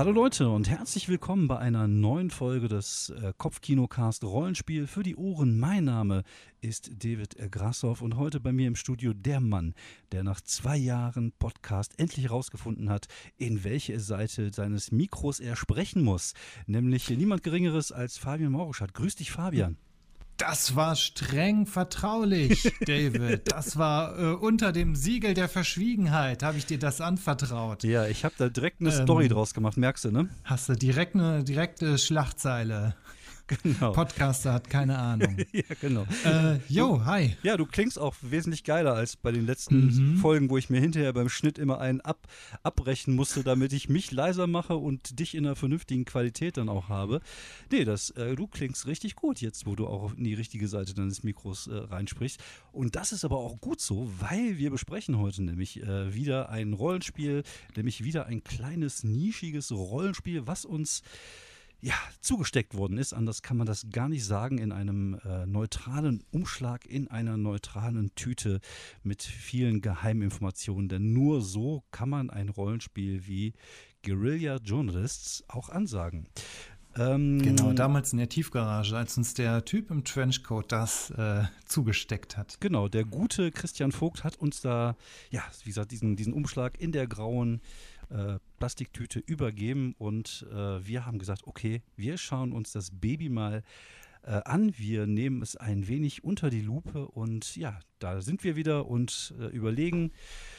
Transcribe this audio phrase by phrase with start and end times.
[0.00, 5.14] Hallo Leute und herzlich willkommen bei einer neuen Folge des äh, Kopfkinocast Rollenspiel für die
[5.14, 5.58] Ohren.
[5.58, 6.22] Mein Name
[6.62, 9.74] ist David Grassoff und heute bei mir im Studio der Mann,
[10.12, 16.02] der nach zwei Jahren Podcast endlich herausgefunden hat, in welche Seite seines Mikros er sprechen
[16.02, 16.32] muss.
[16.66, 18.94] Nämlich niemand Geringeres als Fabian Mauruschat.
[18.94, 19.76] Grüß dich, Fabian.
[20.40, 23.52] Das war streng vertraulich, David.
[23.52, 27.84] Das war äh, unter dem Siegel der Verschwiegenheit, habe ich dir das anvertraut.
[27.84, 30.30] Ja, ich habe da direkt eine ähm, Story draus gemacht, merkst du, ne?
[30.44, 32.94] Hast du direkt eine direkte Schlachtzeile.
[33.62, 33.92] Genau.
[33.92, 35.36] Podcaster hat keine Ahnung.
[35.52, 36.06] ja, genau.
[36.24, 37.36] Äh, jo, hi.
[37.42, 40.16] Ja, du klingst auch wesentlich geiler als bei den letzten mhm.
[40.18, 42.28] Folgen, wo ich mir hinterher beim Schnitt immer einen ab,
[42.62, 46.88] abbrechen musste, damit ich mich leiser mache und dich in einer vernünftigen Qualität dann auch
[46.88, 47.20] habe.
[47.72, 50.94] Nee, das, äh, du klingst richtig gut jetzt, wo du auch in die richtige Seite
[50.94, 52.40] deines Mikros äh, reinsprichst.
[52.70, 56.72] Und das ist aber auch gut so, weil wir besprechen heute nämlich äh, wieder ein
[56.72, 57.42] Rollenspiel,
[57.76, 61.02] nämlich wieder ein kleines, nischiges Rollenspiel, was uns
[61.80, 63.12] ja, zugesteckt worden ist.
[63.12, 64.58] Anders kann man das gar nicht sagen.
[64.58, 68.60] In einem äh, neutralen Umschlag, in einer neutralen Tüte
[69.02, 70.88] mit vielen Geheiminformationen.
[70.88, 73.54] Denn nur so kann man ein Rollenspiel wie
[74.04, 76.26] Guerilla Journalists auch ansagen.
[76.96, 82.36] Ähm, genau, damals in der Tiefgarage, als uns der Typ im Trenchcoat das äh, zugesteckt
[82.36, 82.60] hat.
[82.60, 84.96] Genau, der gute Christian Vogt hat uns da,
[85.30, 87.60] ja, wie gesagt, diesen, diesen Umschlag in der grauen
[88.10, 93.62] äh, Plastiktüte übergeben und äh, wir haben gesagt, okay, wir schauen uns das Baby mal
[94.22, 94.74] äh, an.
[94.76, 99.34] Wir nehmen es ein wenig unter die Lupe und ja, da sind wir wieder und
[99.38, 100.12] äh, überlegen,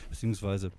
[0.09, 0.71] beziehungsweise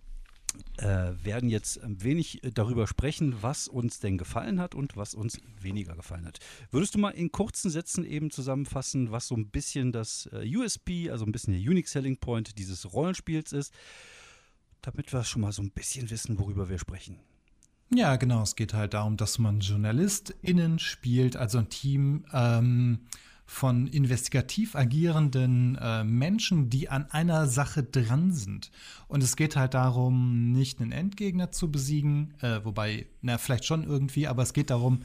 [0.79, 5.41] äh, werden jetzt ein wenig darüber sprechen, was uns denn gefallen hat und was uns
[5.61, 6.39] weniger gefallen hat.
[6.71, 11.11] Würdest du mal in kurzen Sätzen eben zusammenfassen, was so ein bisschen das äh, USP,
[11.11, 13.73] also ein bisschen der Unique Selling Point dieses Rollenspiels ist?
[14.83, 17.19] Damit wir schon mal so ein bisschen wissen, worüber wir sprechen.
[17.95, 18.43] Ja, genau.
[18.43, 23.01] Es geht halt darum, dass man JournalistInnen spielt, also ein Team ähm,
[23.45, 28.71] von investigativ agierenden äh, Menschen, die an einer Sache dran sind.
[29.09, 33.85] Und es geht halt darum, nicht einen Endgegner zu besiegen, äh, wobei, na, vielleicht schon
[33.85, 35.01] irgendwie, aber es geht darum,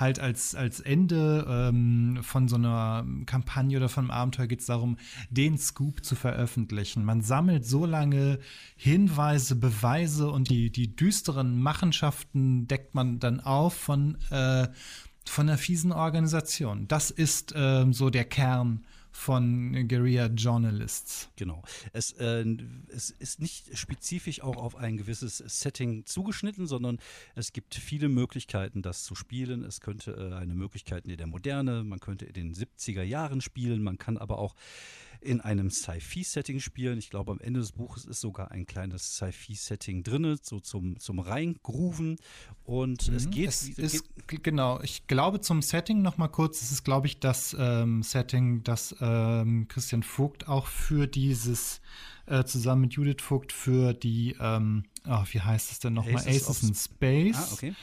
[0.00, 4.66] halt als, als Ende ähm, von so einer Kampagne oder von einem Abenteuer geht es
[4.66, 4.96] darum,
[5.30, 7.04] den Scoop zu veröffentlichen.
[7.04, 8.38] Man sammelt so lange
[8.76, 14.68] Hinweise, Beweise und die, die düsteren Machenschaften deckt man dann auf von, äh,
[15.26, 16.88] von einer fiesen Organisation.
[16.88, 21.30] Das ist äh, so der Kern von Guerilla Journalists.
[21.36, 21.62] Genau.
[21.92, 22.44] Es, äh,
[22.88, 26.98] es ist nicht spezifisch auch auf ein gewisses Setting zugeschnitten, sondern
[27.34, 29.64] es gibt viele Möglichkeiten, das zu spielen.
[29.64, 33.82] Es könnte äh, eine Möglichkeit in der Moderne, man könnte in den 70er Jahren spielen,
[33.82, 34.54] man kann aber auch
[35.20, 36.98] in einem Sci-Fi-Setting spielen.
[36.98, 41.18] Ich glaube, am Ende des Buches ist sogar ein kleines Sci-Fi-Setting drin, so zum, zum
[41.18, 42.16] Reingrooven.
[42.64, 43.48] Und mhm, es geht.
[43.48, 47.20] Es ist, geht, genau, ich glaube zum Setting noch mal kurz, es ist, glaube ich,
[47.20, 51.80] das ähm, Setting, das ähm, Christian Vogt auch für dieses
[52.26, 56.16] äh, zusammen mit Judith Vogt für die, ähm, oh, wie heißt es denn nochmal?
[56.16, 57.36] Aces, Aces in Space.
[57.36, 57.74] Ah, okay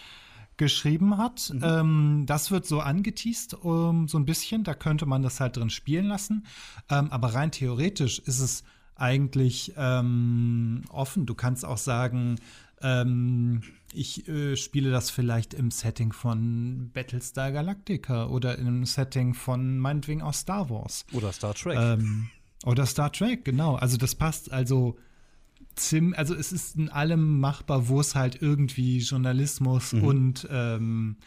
[0.57, 1.51] geschrieben hat.
[1.53, 1.61] Mhm.
[1.63, 4.63] Ähm, das wird so angeteased, um, ähm, so ein bisschen.
[4.63, 6.45] Da könnte man das halt drin spielen lassen.
[6.89, 8.63] Ähm, aber rein theoretisch ist es
[8.95, 11.25] eigentlich ähm, offen.
[11.25, 12.39] Du kannst auch sagen,
[12.81, 13.61] ähm,
[13.93, 20.21] ich äh, spiele das vielleicht im Setting von Battlestar Galactica oder einem Setting von meinetwegen
[20.21, 21.05] auch Star Wars.
[21.13, 21.77] Oder Star Trek.
[21.79, 22.29] Ähm,
[22.65, 23.75] oder Star Trek, genau.
[23.75, 24.97] Also das passt also
[25.77, 30.03] zim, also es ist in allem machbar, wo es halt irgendwie Journalismus mhm.
[30.03, 31.17] und ähm,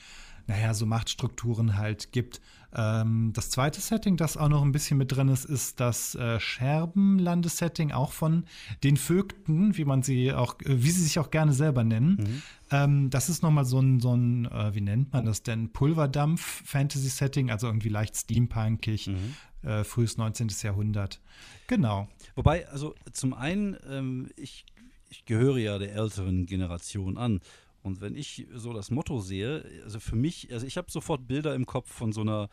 [0.47, 2.41] naja, so Machtstrukturen halt gibt.
[2.75, 6.39] Ähm, das zweite Setting, das auch noch ein bisschen mit drin ist, ist das äh,
[6.39, 8.45] Scherbenlandesetting, auch von
[8.85, 12.17] den Vögten, wie man sie auch, äh, wie sie sich auch gerne selber nennen.
[12.21, 12.43] Mhm.
[12.71, 17.51] Ähm, das ist nochmal so ein, so ein äh, wie nennt man das denn, Pulverdampf-Fantasy-Setting,
[17.51, 19.69] also irgendwie leicht steampunkig, mhm.
[19.69, 20.49] äh, frühes 19.
[20.63, 21.21] Jahrhundert.
[21.67, 22.09] Genau.
[22.37, 24.65] Wobei, also zum einen, ähm, ich,
[25.09, 27.41] ich gehöre ja der älteren Generation an.
[27.83, 31.55] Und wenn ich so das Motto sehe, also für mich, also ich habe sofort Bilder
[31.55, 32.49] im Kopf von so einer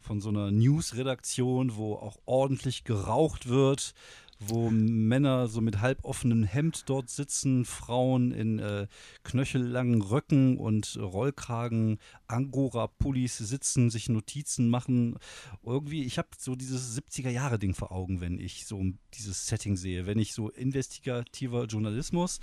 [0.00, 3.94] von so einer News-Redaktion, wo auch ordentlich geraucht wird,
[4.40, 8.86] wo Männer so mit halboffenem Hemd dort sitzen, Frauen in äh,
[9.22, 15.18] knöchellangen Röcken und Rollkragen, Angora-Pullis sitzen, sich Notizen machen.
[15.62, 18.82] Irgendwie, ich habe so dieses 70er-Jahre-Ding vor Augen, wenn ich so
[19.12, 22.40] dieses Setting sehe, wenn ich so investigativer Journalismus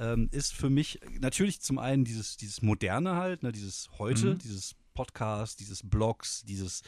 [0.00, 4.38] ähm, ist für mich natürlich zum einen dieses, dieses Moderne halt, ne, dieses Heute, mhm.
[4.38, 6.82] dieses Podcast, dieses Blogs, dieses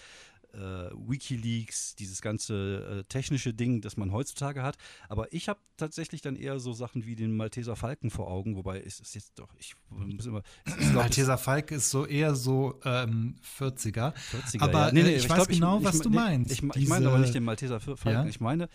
[0.55, 4.77] äh, Wikileaks, dieses ganze äh, technische Ding, das man heutzutage hat.
[5.09, 8.81] Aber ich habe tatsächlich dann eher so Sachen wie den Malteser Falken vor Augen, wobei
[8.81, 10.43] es ist jetzt doch, ich muss immer.
[10.79, 14.15] Ist, Malteser Falke ist so eher so ähm, 40er.
[14.15, 14.61] 40er.
[14.61, 14.93] Aber ja.
[14.93, 16.51] nee, nee, ich, ich weiß glaub, genau, ich, was ich, du meinst.
[16.51, 18.11] Ich, ich meine aber nicht den Malteser Falken.
[18.11, 18.27] Ja?
[18.27, 18.69] Ich meine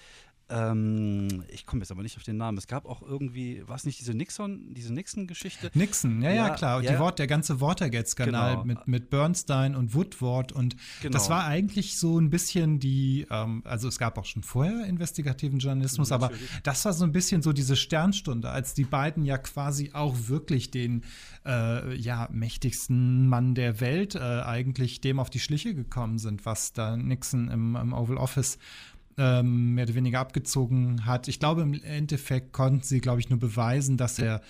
[0.49, 2.57] ähm, ich komme jetzt aber nicht auf den Namen.
[2.57, 5.71] Es gab auch irgendwie, war es nicht diese Nixon, diese Nixon-Geschichte?
[5.73, 6.81] Nixon, ja, ja, ja klar.
[6.81, 6.93] Ja.
[6.93, 8.65] Die Wort, der ganze Watergate-Skandal genau.
[8.65, 11.13] mit, mit Bernstein und Woodward und genau.
[11.13, 15.59] das war eigentlich so ein bisschen die, ähm, also es gab auch schon vorher investigativen
[15.59, 16.31] Journalismus, aber
[16.63, 20.71] das war so ein bisschen so diese Sternstunde, als die beiden ja quasi auch wirklich
[20.71, 21.03] den
[21.45, 26.71] äh, ja, mächtigsten Mann der Welt äh, eigentlich dem auf die Schliche gekommen sind, was
[26.71, 28.57] da Nixon im, im Oval Office
[29.17, 31.27] ähm, mehr oder weniger abgezogen hat.
[31.27, 34.41] Ich glaube, im Endeffekt konnten sie, glaube ich, nur beweisen, dass er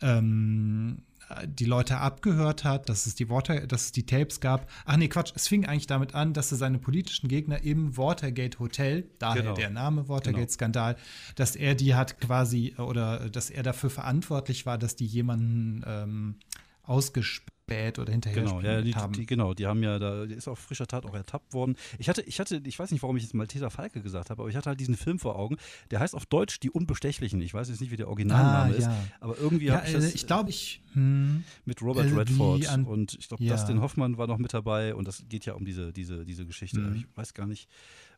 [0.00, 1.02] ähm,
[1.46, 4.68] die Leute abgehört hat, dass es die Water, dass es die Tapes gab.
[4.84, 8.58] Ach nee, Quatsch, es fing eigentlich damit an, dass er seine politischen Gegner im Watergate
[8.58, 9.54] Hotel, daher genau.
[9.54, 11.06] der Name Watergate-Skandal, genau.
[11.36, 16.34] dass er die hat quasi oder dass er dafür verantwortlich war, dass die jemanden ähm,
[16.82, 19.12] ausgesperrt spät oder hinterher genau, ja, die, haben.
[19.12, 21.76] Die, genau, die haben ja, da ist auf frischer Tat auch ertappt worden.
[21.98, 24.50] Ich hatte, ich hatte, ich weiß nicht, warum ich jetzt Malteser Falke gesagt habe, aber
[24.50, 25.56] ich hatte halt diesen Film vor Augen.
[25.90, 27.40] Der heißt auf Deutsch Die Unbestechlichen.
[27.40, 28.74] Ich weiß jetzt nicht, wie der Originalname ah, ja.
[28.74, 28.90] ist,
[29.20, 30.14] aber irgendwie ja, habe ich das.
[30.14, 33.54] Ich glaube, ich hm, mit Robert Redford und ich glaube, ja.
[33.54, 36.80] Dustin Hoffmann war noch mit dabei und das geht ja um diese, diese, diese Geschichte.
[36.80, 36.96] Mhm.
[36.96, 37.68] Ich weiß gar nicht,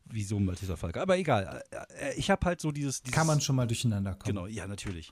[0.05, 1.01] wieso Malteser Falke.
[1.01, 1.63] Aber egal.
[1.71, 4.35] Äh, äh, ich habe halt so dieses, dieses, Kann man schon mal durcheinander kommen.
[4.35, 5.11] Genau, ja, natürlich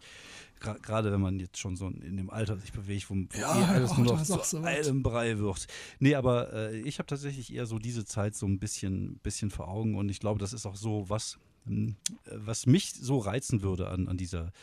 [0.64, 3.96] gerade wenn man jetzt schon so in dem Alter sich bewegt, wo, ja, alles oh,
[3.96, 5.68] nur noch zu so einem Brei wird.
[6.00, 9.68] Nee, aber äh, ich habe tatsächlich eher so diese Zeit so ein bisschen, bisschen vor
[9.68, 11.96] Augen und ich glaube, das ist auch so was, hm,
[12.32, 14.54] was mich so reizen würde an, an dieser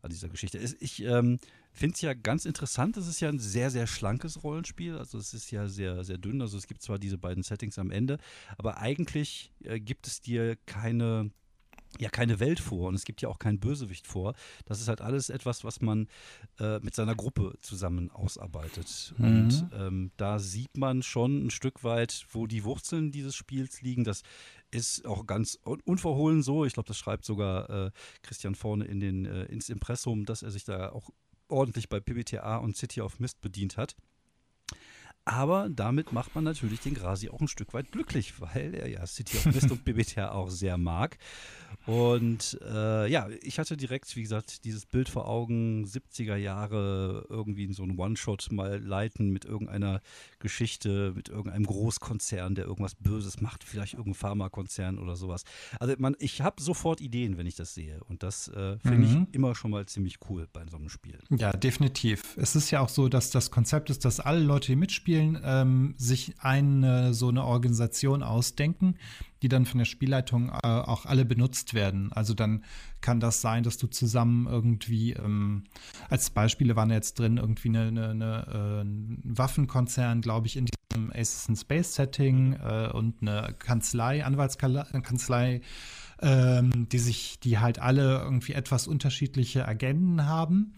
[0.00, 0.58] an dieser Geschichte.
[0.58, 1.40] Ich ähm,
[1.78, 5.34] finde es ja ganz interessant, es ist ja ein sehr, sehr schlankes Rollenspiel, also es
[5.34, 8.18] ist ja sehr, sehr dünn, also es gibt zwar diese beiden Settings am Ende,
[8.56, 11.30] aber eigentlich äh, gibt es dir keine
[11.98, 14.34] ja keine Welt vor und es gibt ja auch keinen Bösewicht vor.
[14.66, 16.06] Das ist halt alles etwas, was man
[16.58, 19.14] äh, mit seiner Gruppe zusammen ausarbeitet.
[19.16, 19.24] Mhm.
[19.24, 24.04] Und ähm, da sieht man schon ein Stück weit, wo die Wurzeln dieses Spiels liegen.
[24.04, 24.22] Das
[24.70, 26.64] ist auch ganz unverhohlen so.
[26.64, 27.90] Ich glaube, das schreibt sogar äh,
[28.22, 31.10] Christian vorne in den, äh, ins Impressum, dass er sich da auch
[31.48, 33.96] ordentlich bei PBTA und City of Mist bedient hat.
[35.28, 39.06] Aber damit macht man natürlich den Grasi auch ein Stück weit glücklich, weil er ja
[39.06, 41.18] City of Mist und BBTA auch sehr mag.
[41.84, 47.64] Und äh, ja, ich hatte direkt, wie gesagt, dieses Bild vor Augen, 70er Jahre, irgendwie
[47.64, 50.00] in so einen One-Shot mal leiten mit irgendeiner
[50.38, 55.44] Geschichte, mit irgendeinem Großkonzern, der irgendwas Böses macht, vielleicht irgendein Pharmakonzern oder sowas.
[55.80, 58.02] Also man, ich habe sofort Ideen, wenn ich das sehe.
[58.04, 59.26] Und das äh, finde mhm.
[59.30, 61.18] ich immer schon mal ziemlich cool bei so einem Spiel.
[61.30, 62.36] Ja, definitiv.
[62.36, 65.94] Es ist ja auch so, dass das Konzept ist, dass alle Leute, die mitspielen, ähm,
[65.96, 68.96] sich eine so eine Organisation ausdenken
[69.42, 72.12] die dann von der Spielleitung äh, auch alle benutzt werden.
[72.12, 72.64] Also dann
[73.00, 75.64] kann das sein, dass du zusammen irgendwie, ähm,
[76.08, 80.66] als Beispiele waren jetzt drin, irgendwie eine, eine, eine äh, ein Waffenkonzern, glaube ich, in
[80.66, 85.60] diesem Aces and Space Setting äh, und eine Kanzlei, Anwaltskanzlei,
[86.20, 90.74] ähm, die sich, die halt alle irgendwie etwas unterschiedliche Agenten haben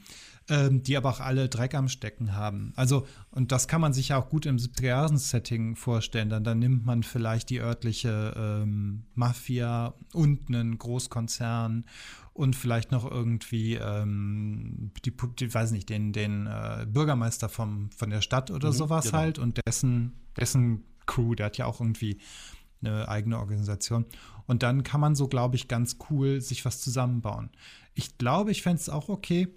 [0.50, 2.72] ähm, die aber auch alle Dreck am Stecken haben.
[2.74, 6.28] Also, und das kann man sich ja auch gut im 70er-Setting vorstellen.
[6.28, 11.84] Dann, dann nimmt man vielleicht die örtliche ähm, Mafia und einen Großkonzern
[12.32, 18.10] und vielleicht noch irgendwie ähm, die, die, weiß nicht, den, den äh, Bürgermeister vom, von
[18.10, 19.18] der Stadt oder mhm, sowas genau.
[19.18, 22.20] halt und dessen, dessen Crew, der hat ja auch irgendwie
[22.82, 24.04] eine eigene Organisation.
[24.46, 27.50] Und dann kann man so, glaube ich, ganz cool sich was zusammenbauen.
[27.94, 29.48] Ich glaube, ich fände es auch okay,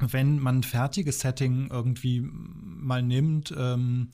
[0.00, 4.10] wenn man ein fertiges Setting irgendwie mal nimmt ähm,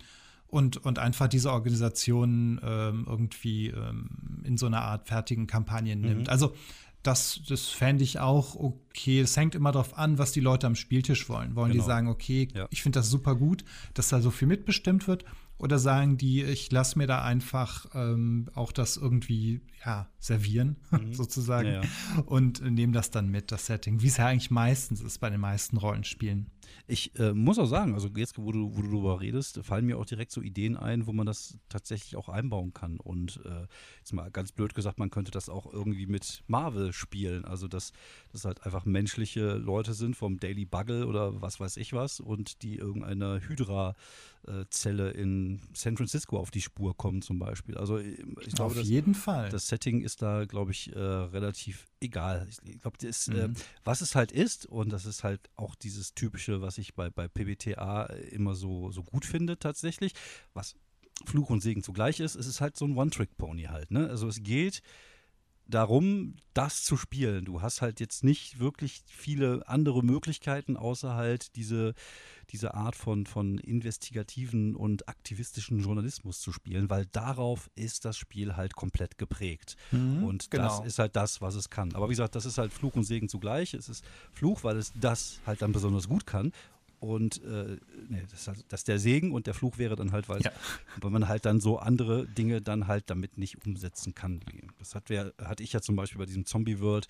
[0.46, 6.06] und, und einfach diese Organisation ähm, irgendwie ähm, in so einer Art fertigen Kampagnen mhm.
[6.06, 6.28] nimmt.
[6.28, 6.54] Also
[7.02, 9.20] das, das fände ich auch okay.
[9.20, 11.54] Es hängt immer darauf an, was die Leute am Spieltisch wollen.
[11.54, 11.84] Wollen genau.
[11.84, 12.66] die sagen, okay, ja.
[12.70, 15.24] ich finde das super gut, dass da so viel mitbestimmt wird?
[15.64, 21.14] Oder sagen die, ich lasse mir da einfach ähm, auch das irgendwie ja, servieren, mhm.
[21.14, 22.23] sozusagen, ja, ja.
[22.26, 25.40] und nehme das dann mit, das Setting, wie es ja eigentlich meistens ist bei den
[25.40, 26.50] meisten Rollenspielen.
[26.87, 29.99] Ich äh, muss auch sagen, also jetzt, wo du, wo du darüber redest, fallen mir
[29.99, 32.99] auch direkt so Ideen ein, wo man das tatsächlich auch einbauen kann.
[32.99, 33.66] Und äh,
[33.99, 37.44] jetzt mal ganz blöd gesagt, man könnte das auch irgendwie mit Marvel spielen.
[37.44, 37.92] Also, dass
[38.33, 42.62] das halt einfach menschliche Leute sind vom Daily Bugle oder was weiß ich was und
[42.62, 43.94] die irgendeiner Hydra
[44.68, 47.78] Zelle in San Francisco auf die Spur kommen zum Beispiel.
[47.78, 48.18] Also ich
[48.54, 49.49] glaube, auf jeden Fall.
[49.49, 52.46] Das Setting ist da, glaube ich, äh, relativ egal.
[52.49, 53.37] Ich glaube, mhm.
[53.37, 53.49] äh,
[53.84, 57.28] was es halt ist und das ist halt auch dieses typische, was ich bei, bei
[57.28, 60.12] PBTA immer so, so gut finde tatsächlich,
[60.52, 60.76] was
[61.26, 63.90] Fluch und Segen zugleich ist, es ist halt so ein One-Trick-Pony halt.
[63.90, 64.08] Ne?
[64.08, 64.82] Also es geht
[65.66, 67.44] darum, das zu spielen.
[67.44, 71.94] Du hast halt jetzt nicht wirklich viele andere Möglichkeiten, außer halt diese,
[72.50, 78.56] diese Art von, von investigativen und aktivistischen Journalismus zu spielen, weil darauf ist das Spiel
[78.56, 79.76] halt komplett geprägt.
[79.90, 80.64] Mhm, und genau.
[80.64, 81.94] das ist halt das, was es kann.
[81.94, 83.75] Aber wie gesagt, das ist halt Fluch und Segen zugleich.
[83.75, 86.52] Es ist Fluch, weil es das halt dann besonders gut kann.
[87.04, 87.76] Und äh,
[88.08, 90.50] nee, das, halt, das der Segen und der Fluch wäre dann halt, weil, ja.
[91.02, 94.40] weil man halt dann so andere Dinge dann halt damit nicht umsetzen kann.
[94.78, 97.06] Das hat wer, hatte ich ja zum Beispiel bei diesem Zombie World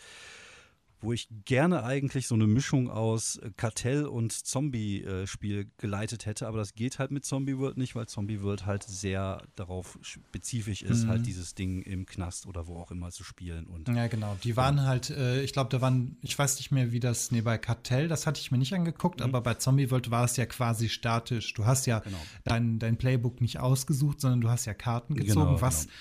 [1.00, 6.46] wo ich gerne eigentlich so eine Mischung aus äh, Kartell und Zombie-Spiel äh, geleitet hätte,
[6.46, 10.82] aber das geht halt mit Zombie World nicht, weil Zombie World halt sehr darauf spezifisch
[10.82, 11.08] ist, mhm.
[11.08, 13.66] halt dieses Ding im Knast oder wo auch immer zu spielen.
[13.66, 14.36] Und, ja, genau.
[14.42, 14.84] Die waren ja.
[14.84, 18.08] halt, äh, ich glaube, da waren, ich weiß nicht mehr, wie das, nee, bei Kartell,
[18.08, 19.26] das hatte ich mir nicht angeguckt, mhm.
[19.26, 21.54] aber bei Zombie World war es ja quasi statisch.
[21.54, 22.18] Du hast ja genau.
[22.44, 25.94] dein, dein Playbook nicht ausgesucht, sondern du hast ja Karten gezogen, genau, was genau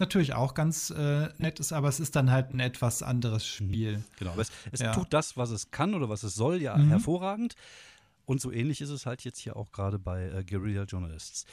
[0.00, 3.66] natürlich auch ganz äh, nett ist, aber es ist dann halt ein etwas anderes mhm.
[3.66, 4.04] Spiel.
[4.18, 4.92] Genau, aber es, es ja.
[4.92, 6.88] tut das, was es kann oder was es soll, ja mhm.
[6.88, 7.54] hervorragend.
[8.24, 11.46] Und so ähnlich ist es halt jetzt hier auch gerade bei äh, Guerilla Journalists.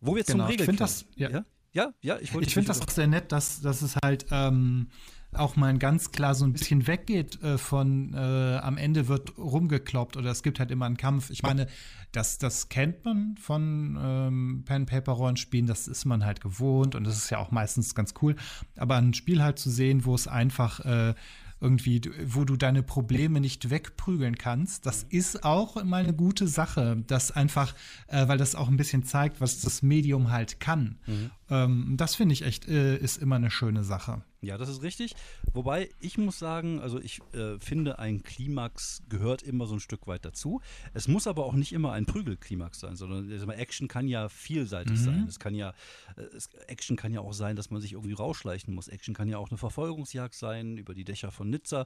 [0.00, 0.70] Wo wir genau, zum Regeln.
[0.70, 1.30] Ich das, ja.
[1.72, 1.92] ja.
[2.00, 2.34] Ja, ich.
[2.34, 4.88] Ich finde das auch sehr nett, dass, dass es halt ähm,
[5.32, 10.16] auch mal ganz klar so ein bisschen weggeht äh, von äh, am Ende wird rumgekloppt
[10.16, 11.30] oder es gibt halt immer einen Kampf.
[11.30, 11.68] Ich meine,
[12.12, 17.30] das, das kennt man von ähm, Pen-Paper-Rollenspielen, das ist man halt gewohnt und das ist
[17.30, 18.34] ja auch meistens ganz cool.
[18.76, 21.14] Aber ein Spiel halt zu sehen, wo es einfach äh,
[21.60, 24.86] irgendwie, wo du deine Probleme nicht wegprügeln kannst.
[24.86, 27.74] Das ist auch mal eine gute Sache, das einfach,
[28.08, 30.98] äh, weil das auch ein bisschen zeigt, was das Medium halt kann.
[31.06, 31.30] Mhm.
[31.50, 34.22] Ähm, das finde ich echt, äh, ist immer eine schöne Sache.
[34.42, 35.14] Ja, das ist richtig.
[35.52, 40.06] Wobei ich muss sagen, also ich äh, finde, ein Klimax gehört immer so ein Stück
[40.06, 40.62] weit dazu.
[40.94, 44.98] Es muss aber auch nicht immer ein Prügelklimax sein, sondern also Action kann ja vielseitig
[44.98, 45.04] mhm.
[45.04, 45.26] sein.
[45.28, 45.74] Es kann ja,
[46.16, 48.88] äh, es, Action kann ja auch sein, dass man sich irgendwie rausschleichen muss.
[48.88, 51.84] Action kann ja auch eine Verfolgungsjagd sein über die Dächer von Nizza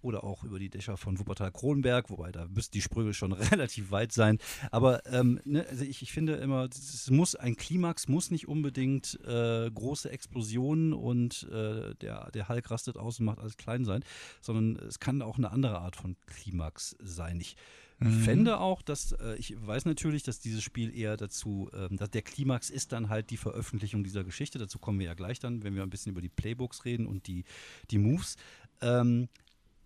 [0.00, 4.12] oder auch über die Dächer von Wuppertal-Kronberg, wobei da müssten die Sprügel schon relativ weit
[4.12, 4.38] sein.
[4.70, 9.18] Aber ähm, ne, also ich, ich finde immer, es muss ein Klimax muss nicht unbedingt
[9.26, 14.04] äh, große Explosionen und äh, der, der Hulk rastet aus und macht alles klein sein,
[14.40, 17.40] sondern es kann auch eine andere Art von Klimax sein.
[17.40, 17.56] Ich
[17.98, 18.20] mhm.
[18.20, 22.22] fände auch, dass äh, ich weiß natürlich, dass dieses Spiel eher dazu, ähm, dass der
[22.22, 24.58] Klimax ist dann halt die Veröffentlichung dieser Geschichte.
[24.58, 27.26] Dazu kommen wir ja gleich dann, wenn wir ein bisschen über die Playbooks reden und
[27.26, 27.44] die,
[27.90, 28.36] die Moves.
[28.80, 29.28] Ähm,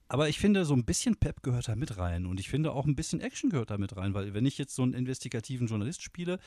[0.09, 2.85] aber ich finde, so ein bisschen Pep gehört da mit rein und ich finde auch
[2.85, 6.03] ein bisschen Action gehört da mit rein, weil wenn ich jetzt so einen investigativen Journalist
[6.03, 6.39] spiele,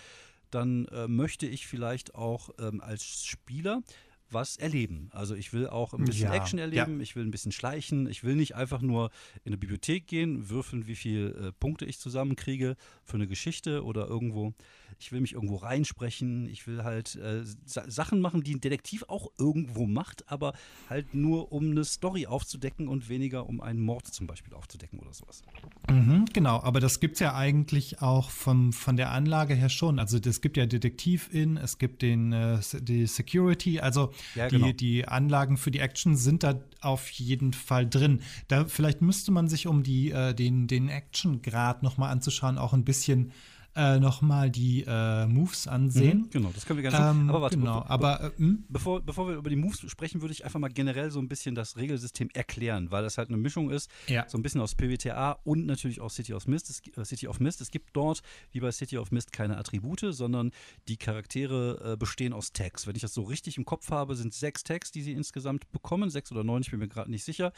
[0.52, 3.82] dann äh, möchte ich vielleicht auch ähm, als Spieler
[4.30, 5.10] was erleben.
[5.12, 7.04] Also ich will auch ein bisschen ja, Action erleben, ja.
[7.04, 9.12] ich will ein bisschen schleichen, ich will nicht einfach nur
[9.44, 14.08] in eine Bibliothek gehen, würfeln, wie viele äh, Punkte ich zusammenkriege für eine Geschichte oder
[14.08, 14.54] irgendwo
[15.00, 19.28] ich will mich irgendwo reinsprechen, ich will halt äh, Sachen machen, die ein Detektiv auch
[19.38, 20.54] irgendwo macht, aber
[20.90, 25.14] halt nur um eine Story aufzudecken und weniger um einen Mord zum Beispiel aufzudecken oder
[25.14, 25.44] sowas.
[25.90, 30.00] Mhm, genau, aber das gibt es ja eigentlich auch vom, von der Anlage her schon.
[30.00, 34.68] Also es gibt ja Detektiv-In, es gibt den, äh, die Security, also ja, genau.
[34.68, 38.22] die, die Anlagen für die Action sind da auf jeden Fall drin.
[38.48, 42.86] Da vielleicht müsste man sich, um die, äh, den, den Action-Grad nochmal anzuschauen, auch ein
[42.86, 43.32] bisschen
[43.76, 46.20] äh, nochmal die äh, Moves ansehen.
[46.20, 48.64] Mhm, genau, das können wir gerne ähm, Aber warte, genau, be aber äh, hm?
[48.70, 51.56] bevor, bevor wir über die Moves sprechen, würde ich einfach mal generell so ein bisschen
[51.56, 54.26] das Regelsystem erklären, weil das halt eine Mischung ist, ja.
[54.30, 56.70] so ein bisschen aus PWTA und natürlich aus City of Mist.
[56.70, 57.60] Es, äh, City of Mist.
[57.60, 60.52] Es gibt dort, wie bei City of Mist, keine Attribute, sondern
[60.88, 62.88] die Charaktere äh, bestehen aus Tags.
[62.88, 66.10] Wenn ich das so richtig im Kopf habe, sind sechs Tags, die sie insgesamt bekommen,
[66.10, 67.52] sechs oder neun, ich bin mir gerade nicht sicher,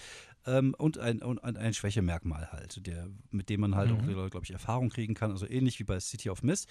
[0.47, 4.17] ähm, und ein, und ein Schwächemerkmal halt, der, mit dem man halt mhm.
[4.17, 6.67] auch, glaube ich, Erfahrung kriegen kann, also ähnlich wie bei City of Mist.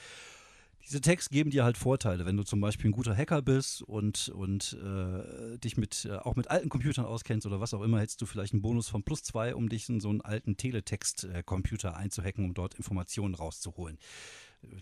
[0.87, 4.29] Diese Tags geben dir halt Vorteile, wenn du zum Beispiel ein guter Hacker bist und,
[4.29, 8.23] und äh, dich mit, äh, auch mit alten Computern auskennst oder was auch immer, hättest
[8.23, 11.95] du vielleicht einen Bonus von plus zwei, um dich in so einen alten Teletext-Computer äh,
[11.95, 13.99] einzuhacken, um dort Informationen rauszuholen.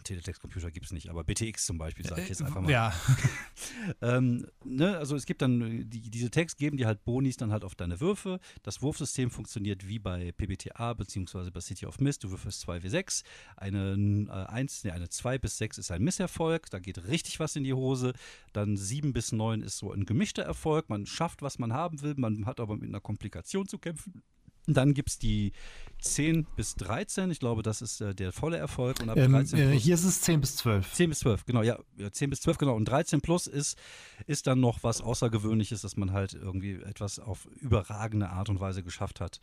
[0.04, 2.70] Teletext-Computer gibt es nicht, aber BTX zum Beispiel, sage ich jetzt einfach mal.
[2.70, 2.92] Ja.
[4.02, 7.64] ähm, ne, also es gibt dann, die, diese Tags geben dir halt Bonis dann halt
[7.64, 8.40] auf deine Würfe.
[8.62, 11.50] Das Wurfsystem funktioniert wie bei PBTA bzw.
[11.50, 12.24] bei City of Mist.
[12.24, 13.24] Du würfelst 2W6.
[13.56, 17.56] Eine äh, 1, nee, eine 2 bis 6 ist ein Misserfolg, da geht richtig was
[17.56, 18.12] in die Hose.
[18.52, 20.88] Dann 7 bis 9 ist so ein gemischter Erfolg.
[20.88, 24.22] Man schafft, was man haben will, man hat aber mit einer Komplikation zu kämpfen.
[24.66, 25.52] Dann gibt es die
[26.00, 27.30] 10 bis 13.
[27.30, 29.00] Ich glaube, das ist äh, der volle Erfolg.
[29.00, 30.92] Und ab ähm, 13 äh, hier ist es 10 bis 12.
[30.92, 31.62] 10 bis 12, genau.
[31.62, 31.78] Ja,
[32.10, 32.74] 10 bis 12, genau.
[32.74, 33.78] Und 13 plus ist,
[34.26, 38.82] ist dann noch was Außergewöhnliches, dass man halt irgendwie etwas auf überragende Art und Weise
[38.82, 39.40] geschafft hat.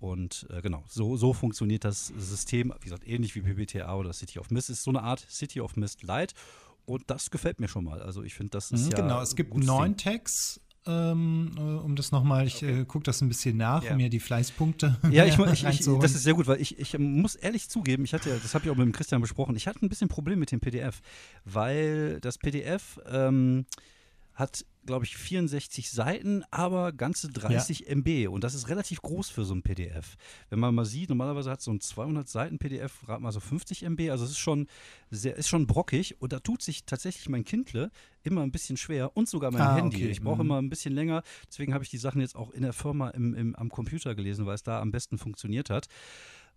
[0.00, 2.72] Und äh, genau, so, so funktioniert das System.
[2.80, 4.70] Wie gesagt, ähnlich wie PBTA oder City of Mist.
[4.70, 6.34] Ist so eine Art City of Mist Light.
[6.86, 8.00] Und das gefällt mir schon mal.
[8.00, 8.96] Also ich finde, das ist mhm, ja.
[9.02, 12.80] Genau, es gibt neun Tags ähm, äh, um das nochmal, ich okay.
[12.80, 13.92] äh, gucke das ein bisschen nach, ja.
[13.92, 16.98] um mir die Fleißpunkte Ja, ich, ich, ich, das ist sehr gut, weil ich, ich
[16.98, 19.84] muss ehrlich zugeben, ich hatte, das habe ich auch mit dem Christian besprochen, ich hatte
[19.84, 21.00] ein bisschen Problem mit dem PDF,
[21.44, 23.66] weil das PDF ähm,
[24.38, 27.94] hat glaube ich, 64 Seiten, aber ganze 30 ja.
[27.94, 28.28] MB.
[28.32, 30.16] Und das ist relativ groß für so ein PDF.
[30.48, 33.82] Wenn man mal sieht, normalerweise hat so ein 200 Seiten PDF gerade mal so 50
[33.82, 34.08] MB.
[34.10, 34.66] Also es ist schon
[35.10, 36.20] sehr, ist schon brockig.
[36.22, 37.90] Und da tut sich tatsächlich mein Kindle
[38.22, 39.98] immer ein bisschen schwer und sogar mein ah, Handy.
[39.98, 40.08] Okay.
[40.08, 40.48] Ich brauche mhm.
[40.48, 41.22] immer ein bisschen länger.
[41.48, 44.46] Deswegen habe ich die Sachen jetzt auch in der Firma im, im, am Computer gelesen,
[44.46, 45.88] weil es da am besten funktioniert hat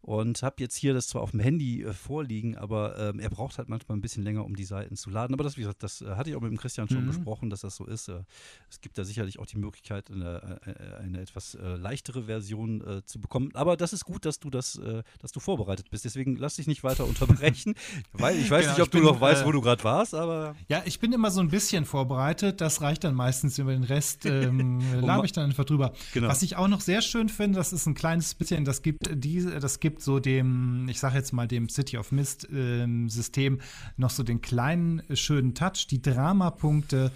[0.02, 3.60] und habe jetzt hier das zwar auf dem Handy äh, vorliegen, aber ähm, er braucht
[3.60, 5.34] halt manchmal ein bisschen länger, um die Seiten zu laden.
[5.34, 7.08] Aber das, wie gesagt, das äh, hatte ich auch mit dem Christian schon mhm.
[7.08, 8.08] besprochen, dass das so ist.
[8.08, 8.24] Äh,
[8.70, 13.06] es gibt da sicherlich auch die Möglichkeit, eine, äh, eine etwas äh, leichtere Version äh,
[13.06, 13.52] zu bekommen.
[13.54, 14.80] Aber das ist gut, dass du das,
[15.22, 16.06] dass du vorbereitet bist.
[16.06, 17.76] Deswegen lass dich nicht weiter unterbrechen,
[18.14, 20.56] weil ich weiß genau, nicht, ob bin, du noch weißt, wo du gerade warst, aber.
[20.68, 22.62] Ja, ich bin immer so ein bisschen vorbereitet.
[22.62, 24.26] Das reicht dann meistens über den Rest.
[24.32, 25.94] Ähm, labe ich dann einfach drüber.
[26.14, 26.30] Genau.
[26.30, 29.60] Was ich auch noch sehr schön finde, das ist ein kleines bisschen, das gibt diese,
[29.60, 33.60] das gibt gibt so dem, ich sage jetzt mal dem City of Mist äh, System
[33.98, 37.12] noch so den kleinen schönen Touch, die Dramapunkte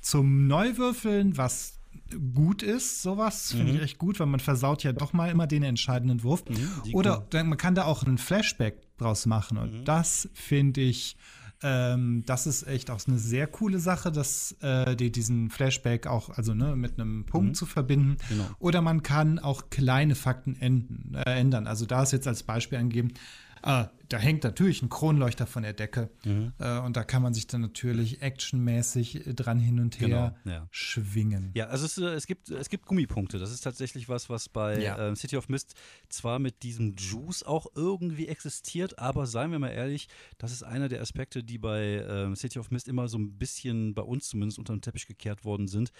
[0.00, 1.74] zum Neuwürfeln, was
[2.34, 3.76] gut ist, sowas finde mhm.
[3.76, 6.44] ich echt gut, weil man versaut ja doch mal immer den entscheidenden Wurf.
[6.48, 9.84] Mhm, Oder man kann da auch einen Flashback draus machen und mhm.
[9.84, 11.16] das finde ich
[11.66, 16.30] ähm, das ist echt auch eine sehr coole Sache, dass äh, die, diesen Flashback auch
[16.30, 17.54] also ne, mit einem Punkt mhm.
[17.54, 18.18] zu verbinden.
[18.28, 18.44] Genau.
[18.60, 21.66] Oder man kann auch kleine Fakten enden, äh, ändern.
[21.66, 23.14] Also da ist jetzt als Beispiel angegeben,
[23.66, 26.08] äh, da hängt natürlich ein Kronleuchter von der Decke.
[26.24, 26.52] Mhm.
[26.58, 30.68] Äh, und da kann man sich dann natürlich actionmäßig dran hin und her genau, ja.
[30.70, 31.50] schwingen.
[31.54, 33.38] Ja, also es, äh, es, gibt, es gibt Gummipunkte.
[33.38, 35.10] Das ist tatsächlich was, was bei ja.
[35.10, 35.74] äh, City of Mist
[36.08, 40.08] zwar mit diesem Juice auch irgendwie existiert, aber seien wir mal ehrlich,
[40.38, 43.94] das ist einer der Aspekte, die bei äh, City of Mist immer so ein bisschen
[43.94, 45.90] bei uns zumindest unter den Teppich gekehrt worden sind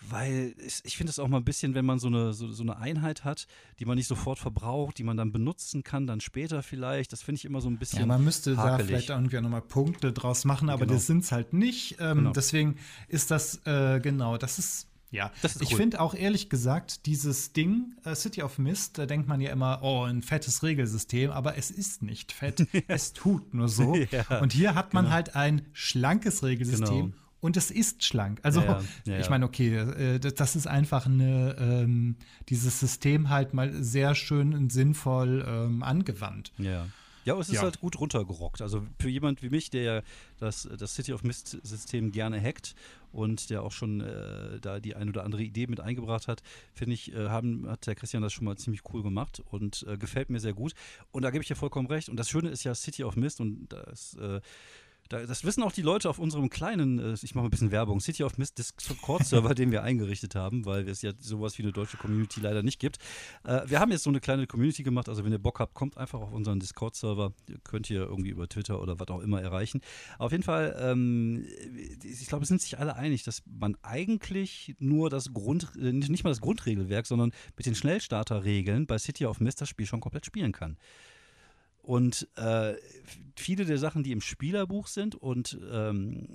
[0.00, 2.78] weil ich finde es auch mal ein bisschen, wenn man so eine, so, so, eine
[2.78, 3.46] Einheit hat,
[3.78, 7.38] die man nicht sofort verbraucht, die man dann benutzen kann, dann später vielleicht, das finde
[7.38, 8.00] ich immer so ein bisschen.
[8.00, 8.78] Ja, man müsste hakelig.
[8.78, 10.94] da vielleicht irgendwie nochmal Punkte draus machen, aber genau.
[10.94, 11.96] das sind es halt nicht.
[12.00, 12.32] Ähm, genau.
[12.32, 12.76] Deswegen
[13.08, 15.78] ist das, äh, genau, das ist ja, ich cool.
[15.78, 19.80] finde auch ehrlich gesagt, dieses Ding, uh, City of Mist, da denkt man ja immer,
[19.82, 22.66] oh, ein fettes Regelsystem, aber es ist nicht fett.
[22.88, 23.96] es tut nur so.
[23.96, 25.14] ja, und hier hat man genau.
[25.14, 27.12] halt ein schlankes Regelsystem.
[27.12, 28.40] Genau und es ist schlank.
[28.42, 32.16] Also ja, ja, ich meine, okay, äh, das ist einfach eine, ähm,
[32.48, 36.52] dieses System halt mal sehr schön und sinnvoll ähm, angewandt.
[36.58, 36.86] Ja.
[37.24, 37.62] Ja, es ist ja.
[37.62, 38.62] halt gut runtergerockt.
[38.62, 40.02] Also für jemand wie mich, der
[40.38, 42.74] das, das City of Mist-System gerne hackt
[43.12, 46.94] und der auch schon äh, da die ein oder andere Idee mit eingebracht hat, finde
[46.94, 50.30] ich, äh, haben, hat der Christian das schon mal ziemlich cool gemacht und äh, gefällt
[50.30, 50.72] mir sehr gut.
[51.10, 52.08] Und da gebe ich dir vollkommen recht.
[52.08, 54.16] Und das Schöne ist ja City of Mist und das
[55.12, 58.00] äh, das wissen auch die Leute auf unserem kleinen, äh, ich mache ein bisschen Werbung,
[58.00, 61.96] City of Mist Discord-Server, den wir eingerichtet haben, weil es ja sowas wie eine deutsche
[61.96, 62.98] Community leider nicht gibt.
[63.44, 65.96] Äh, wir haben jetzt so eine kleine Community gemacht, also wenn ihr Bock habt, kommt
[65.96, 67.32] einfach auf unseren Discord-Server.
[67.64, 69.80] Könnt ihr irgendwie über Twitter oder was auch immer erreichen.
[70.18, 71.46] Auf jeden Fall, ähm,
[72.02, 76.24] ich glaube, es sind sich alle einig, dass man eigentlich nur das Grund, äh, nicht
[76.24, 80.26] mal das Grundregelwerk, sondern mit den Schnellstarter-Regeln bei City of Mist das Spiel schon komplett
[80.26, 80.76] spielen kann.
[81.88, 82.74] Und äh,
[83.34, 86.28] viele der Sachen, die im Spielerbuch sind und ähm,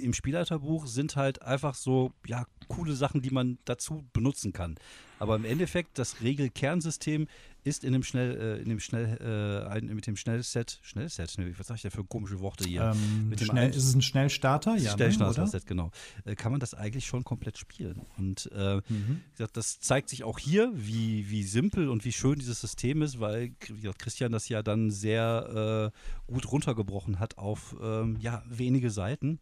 [0.00, 4.76] im Spielleiterbuch, sind halt einfach so, ja, coole Sachen, die man dazu benutzen kann.
[5.18, 7.26] Aber im Endeffekt, das Regelkernsystem
[7.64, 11.66] ist in dem Schnell, äh, in dem Schnell, äh, mit dem Schnellset, Schnellset, ne, was
[11.66, 12.92] sag ich da für komische Worte hier?
[12.94, 14.76] Ähm, mit dem schnell, ist es ein Schnellstarter?
[14.76, 15.90] Ja, ne, Schnellstarter-Set, genau.
[16.24, 18.02] Äh, kann man das eigentlich schon komplett spielen.
[18.18, 19.22] Und äh, mhm.
[19.32, 23.20] gesagt, das zeigt sich auch hier, wie, wie simpel und wie schön dieses System ist,
[23.20, 25.92] weil gesagt, Christian das ja dann sehr
[26.28, 29.40] äh, gut runtergebrochen hat auf ähm, ja, wenige Seiten.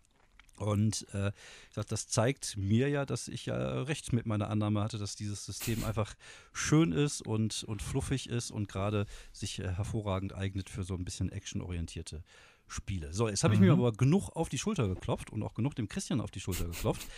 [0.61, 1.33] Und äh,
[1.75, 5.85] das zeigt mir ja, dass ich ja recht mit meiner Annahme hatte, dass dieses System
[5.85, 6.15] einfach
[6.53, 11.05] schön ist und, und fluffig ist und gerade sich äh, hervorragend eignet für so ein
[11.05, 12.23] bisschen actionorientierte
[12.69, 13.15] Spiele.
[13.15, 13.67] So, jetzt habe ich mhm.
[13.69, 16.67] mir aber genug auf die Schulter geklopft und auch genug dem Christian auf die Schulter
[16.67, 17.09] geklopft.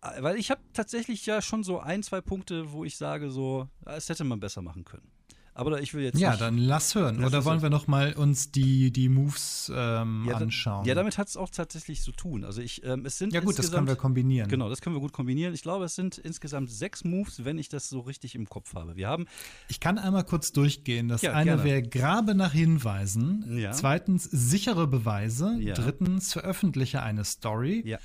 [0.00, 3.68] Äh, weil ich habe tatsächlich ja schon so ein, zwei Punkte, wo ich sage, so,
[3.86, 5.10] es hätte man besser machen können.
[5.56, 6.18] Aber ich will jetzt.
[6.18, 7.18] Ja, nicht, dann lass hören.
[7.20, 10.84] Lass Oder wollen wir noch mal uns die, die Moves ähm, ja, anschauen?
[10.84, 12.44] Ja, damit hat es auch tatsächlich zu tun.
[12.44, 14.48] Also ich, ähm, es sind ja gut, das können wir kombinieren.
[14.48, 15.54] Genau, das können wir gut kombinieren.
[15.54, 18.96] Ich glaube, es sind insgesamt sechs Moves, wenn ich das so richtig im Kopf habe.
[18.96, 19.26] Wir haben.
[19.68, 21.08] Ich kann einmal kurz durchgehen.
[21.08, 23.56] Das ja, eine wäre Grabe nach Hinweisen.
[23.56, 23.70] Ja.
[23.70, 25.56] Zweitens sichere Beweise.
[25.74, 27.96] Drittens veröffentliche eine Story.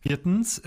[0.00, 0.62] Viertens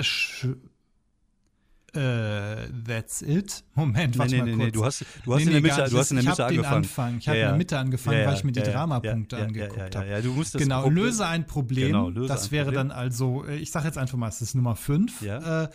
[1.94, 3.64] äh, that's it.
[3.76, 4.66] Moment, warte nee, nee, mal kurz.
[4.66, 6.76] Nee, du hast, du hast in der Mitte, du hast in der Mitte angefangen.
[6.76, 7.18] Anfang.
[7.18, 9.96] Ich habe ja, in der Mitte angefangen, ja, ja, weil ich mir die Dramapunkte angeguckt
[9.96, 10.08] habe.
[10.08, 11.88] Ja, du musst das genau, löse ein Problem.
[11.88, 12.90] Genau, löse das wäre Problem.
[12.90, 15.22] dann also, äh, ich sage jetzt einfach mal, es ist Nummer 5.
[15.22, 15.64] Ja.
[15.64, 15.70] Äh,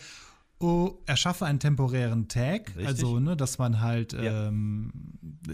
[0.59, 2.87] oh, erschaffe einen temporären Tag, Richtig.
[2.87, 4.47] also ne, dass man halt, ja.
[4.47, 4.91] ähm,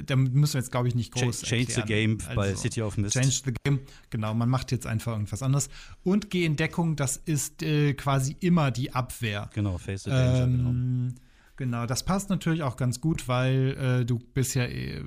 [0.05, 1.87] da müssen wir jetzt glaube ich nicht groß Change erklären.
[1.87, 3.13] the Game also, bei City of Mist.
[3.13, 5.69] Change the Game, genau, man macht jetzt einfach irgendwas anderes.
[6.03, 9.49] Und geh in Deckung, das ist äh, quasi immer die Abwehr.
[9.53, 10.69] Genau, Face the Danger, genau.
[10.69, 11.19] ähm, genau.
[11.55, 15.03] Genau, das passt natürlich auch ganz gut, weil äh, du bist ja, äh,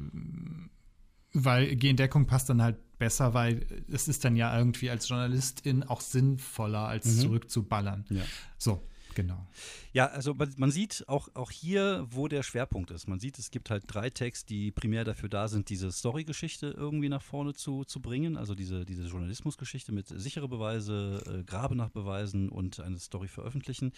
[1.32, 5.08] weil Geh in Deckung passt dann halt besser, weil es ist dann ja irgendwie als
[5.08, 7.20] Journalistin auch sinnvoller, als mhm.
[7.20, 8.04] zurückzuballern.
[8.10, 8.22] Ja.
[8.58, 9.46] So, Genau.
[9.94, 13.08] Ja, also man sieht auch, auch hier, wo der Schwerpunkt ist.
[13.08, 17.08] Man sieht, es gibt halt drei Tags, die primär dafür da sind, diese Story-Geschichte irgendwie
[17.08, 18.36] nach vorne zu, zu bringen.
[18.36, 23.92] Also diese, diese Journalismusgeschichte mit sichere Beweise, äh, Grabe nach Beweisen und eine Story veröffentlichen.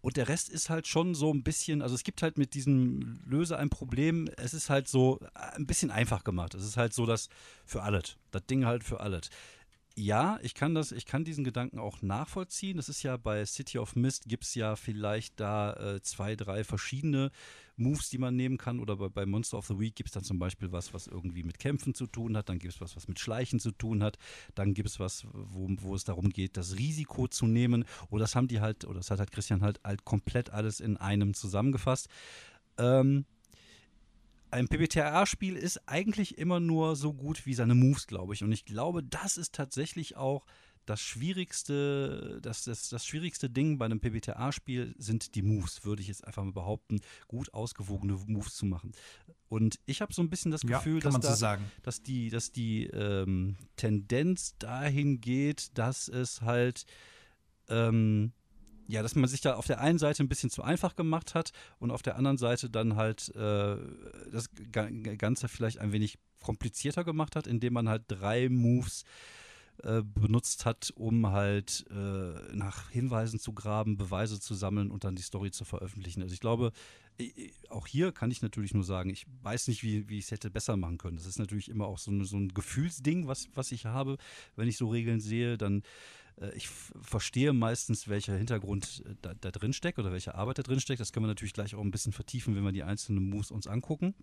[0.00, 3.18] Und der Rest ist halt schon so ein bisschen, also es gibt halt mit diesem
[3.26, 6.54] Löse ein Problem, es ist halt so äh, ein bisschen einfach gemacht.
[6.54, 7.28] Es ist halt so, dass
[7.66, 9.30] für alles, das Ding halt für alles
[9.96, 12.76] ja, ich kann das, ich kann diesen Gedanken auch nachvollziehen.
[12.76, 16.64] Das ist ja bei City of Mist gibt es ja vielleicht da äh, zwei, drei
[16.64, 17.30] verschiedene
[17.76, 18.80] Moves, die man nehmen kann.
[18.80, 21.44] Oder bei, bei Monster of the Week gibt es dann zum Beispiel was, was irgendwie
[21.44, 22.48] mit Kämpfen zu tun hat.
[22.48, 24.18] Dann gibt es was, was mit Schleichen zu tun hat.
[24.56, 27.84] Dann gibt es was, wo, wo es darum geht, das Risiko zu nehmen.
[28.10, 30.96] Oder das haben die halt, oder das hat halt Christian halt, halt komplett alles in
[30.96, 32.08] einem zusammengefasst.
[32.78, 33.26] Ähm,
[34.54, 38.44] ein PBTA-Spiel ist eigentlich immer nur so gut wie seine Moves, glaube ich.
[38.44, 40.46] Und ich glaube, das ist tatsächlich auch
[40.86, 46.08] das schwierigste, das, das, das schwierigste Ding bei einem PBTA-Spiel sind die Moves, würde ich
[46.08, 48.92] jetzt einfach mal behaupten, gut ausgewogene Moves zu machen.
[49.48, 52.84] Und ich habe so ein bisschen das Gefühl, ja, dass, da, dass die, dass die
[52.86, 56.84] ähm, Tendenz dahin geht, dass es halt
[57.68, 58.32] ähm,
[58.86, 61.52] ja, dass man sich da auf der einen Seite ein bisschen zu einfach gemacht hat
[61.78, 63.76] und auf der anderen Seite dann halt äh,
[64.30, 69.04] das Ganze vielleicht ein wenig komplizierter gemacht hat, indem man halt drei Moves
[69.82, 75.16] äh, benutzt hat, um halt äh, nach Hinweisen zu graben, Beweise zu sammeln und dann
[75.16, 76.22] die Story zu veröffentlichen.
[76.22, 76.72] Also ich glaube,
[77.70, 80.50] auch hier kann ich natürlich nur sagen, ich weiß nicht, wie, wie ich es hätte
[80.50, 81.16] besser machen können.
[81.16, 84.16] Das ist natürlich immer auch so, so ein Gefühlsding, was, was ich habe,
[84.56, 85.82] wenn ich so Regeln sehe, dann
[86.56, 90.80] ich verstehe meistens, welcher Hintergrund äh, da, da, drin steckt oder welche Arbeit da drin
[90.80, 91.00] steckt.
[91.00, 93.66] Das können wir natürlich gleich auch ein bisschen vertiefen, wenn wir die einzelnen Moves uns
[93.66, 94.14] angucken.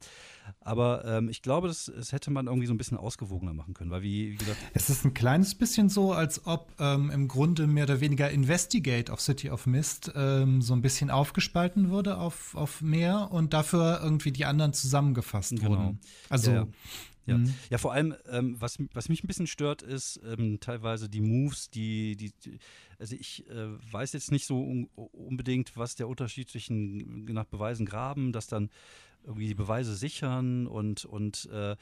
[0.59, 3.91] Aber ähm, ich glaube, das, das, hätte man irgendwie so ein bisschen ausgewogener machen können,
[3.91, 4.57] weil wie, wie gesagt.
[4.73, 9.11] Es ist ein kleines bisschen so, als ob ähm, im Grunde mehr oder weniger Investigate
[9.11, 14.01] auf City of Mist ähm, so ein bisschen aufgespalten wurde auf, auf mehr und dafür
[14.03, 15.69] irgendwie die anderen zusammengefasst genau.
[15.69, 15.99] wurden.
[16.29, 16.51] Also.
[16.51, 16.67] Ja, ja.
[17.25, 17.53] Ja, mhm.
[17.69, 21.69] ja vor allem, ähm, was, was mich ein bisschen stört, ist ähm, teilweise die Moves,
[21.69, 22.59] die, die, die
[22.99, 27.85] also ich äh, weiß jetzt nicht so un unbedingt, was der Unterschied zwischen nach Beweisen
[27.85, 28.69] graben, dass dann
[29.23, 31.75] irgendwie die Beweise sichern und, und äh,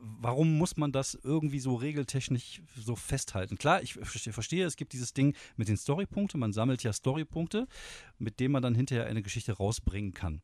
[0.00, 3.56] warum muss man das irgendwie so regeltechnisch so festhalten?
[3.58, 7.66] Klar, ich verstehe, es gibt dieses Ding mit den Storypunkten, man sammelt ja Storypunkte,
[8.18, 10.40] mit denen man dann hinterher eine Geschichte rausbringen kann.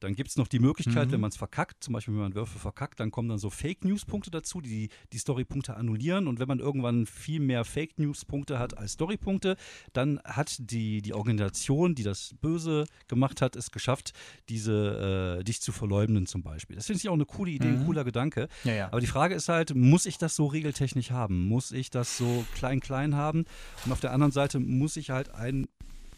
[0.00, 1.12] Dann gibt es noch die Möglichkeit, mhm.
[1.12, 3.84] wenn man es verkackt, zum Beispiel wenn man Würfe verkackt, dann kommen dann so Fake
[3.84, 6.26] News-Punkte dazu, die die Story-Punkte annullieren.
[6.26, 9.56] Und wenn man irgendwann viel mehr Fake News-Punkte hat als Story-Punkte,
[9.92, 14.12] dann hat die, die Organisation, die das Böse gemacht hat, es geschafft,
[14.48, 16.76] diese äh, dich zu verleumden zum Beispiel.
[16.76, 17.80] Das finde ich auch eine coole Idee, mhm.
[17.80, 18.48] ein cooler Gedanke.
[18.64, 18.86] Ja, ja.
[18.86, 21.46] Aber die Frage ist halt, muss ich das so regeltechnisch haben?
[21.46, 23.44] Muss ich das so klein-klein haben?
[23.84, 25.68] Und auf der anderen Seite muss ich halt ein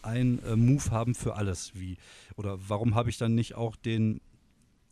[0.03, 1.97] ein äh, Move haben für alles, wie
[2.37, 4.21] oder warum habe ich dann nicht auch den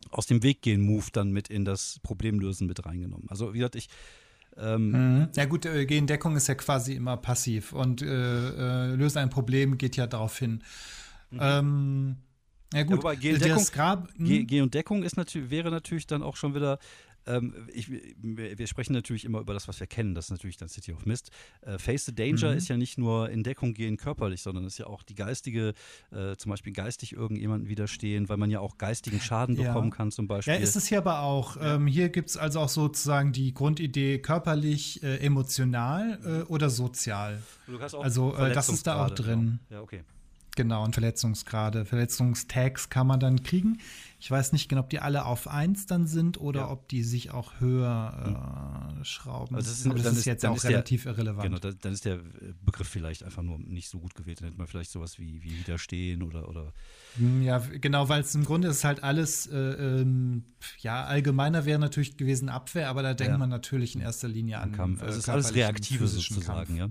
[0.09, 3.29] aus dem Weg gehen Move dann mit in das Problemlösen mit reingenommen?
[3.29, 3.89] Also wie gesagt, ich
[4.57, 5.27] ähm, mhm.
[5.35, 8.07] Ja gut, äh, Deckung ist ja quasi immer passiv und äh,
[8.91, 10.63] äh, lösen ein Problem geht ja darauf hin.
[11.29, 11.39] Mhm.
[11.41, 12.15] Ähm,
[12.73, 13.65] ja gut, ja, G, Deckung,
[14.17, 16.79] G, G und Deckung ist natürlich, wäre natürlich dann auch schon wieder
[17.25, 20.15] ähm, ich, wir sprechen natürlich immer über das, was wir kennen.
[20.15, 21.31] Das ist natürlich dann City of Mist.
[21.61, 22.57] Äh, Face the Danger mhm.
[22.57, 25.73] ist ja nicht nur in Deckung gehen körperlich, sondern ist ja auch die geistige,
[26.11, 29.67] äh, zum Beispiel geistig irgendjemandem widerstehen, weil man ja auch geistigen Schaden ja.
[29.67, 30.53] bekommen kann, zum Beispiel.
[30.53, 31.57] Ja, ist es hier aber auch.
[31.61, 37.41] Ähm, hier gibt es also auch sozusagen die Grundidee körperlich, äh, emotional äh, oder sozial.
[37.99, 39.59] also äh, das ist da auch drin.
[39.69, 39.79] Genau.
[39.79, 40.03] Ja, okay.
[40.55, 41.85] Genau, und Verletzungsgrade.
[41.85, 43.79] Verletzungstags kann man dann kriegen.
[44.19, 46.69] Ich weiß nicht genau, ob die alle auf 1 dann sind oder ja.
[46.69, 49.55] ob die sich auch höher äh, schrauben.
[49.55, 51.43] Also das ist, Aber das ist jetzt auch relativ der, irrelevant.
[51.43, 52.19] Genau, dann ist der
[52.63, 54.41] Begriff vielleicht einfach nur nicht so gut gewählt.
[54.41, 56.73] Dann hätte man vielleicht sowas wie, wie Widerstehen oder, oder
[57.17, 60.43] hm, ja, genau, weil es im Grunde ist halt alles, äh, ähm,
[60.81, 63.37] ja, allgemeiner wäre natürlich gewesen Abwehr, aber da denkt ja.
[63.37, 65.01] man natürlich in erster Linie an Kampf.
[65.01, 66.79] Also es ist alles Reaktive sozusagen, Kampf.
[66.79, 66.89] ja.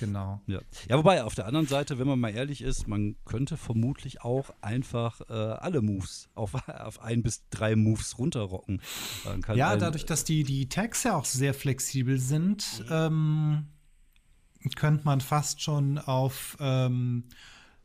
[0.00, 0.40] Genau.
[0.46, 0.60] Ja.
[0.88, 4.50] ja, wobei auf der anderen Seite, wenn man mal ehrlich ist, man könnte vermutlich auch
[4.60, 8.82] einfach äh, alle Moves auf, auf ein bis drei Moves runterrocken.
[9.54, 13.66] ja, dadurch, dass die, die Tags ja auch sehr flexibel sind, ähm,
[14.74, 17.24] könnte man fast schon auf ähm,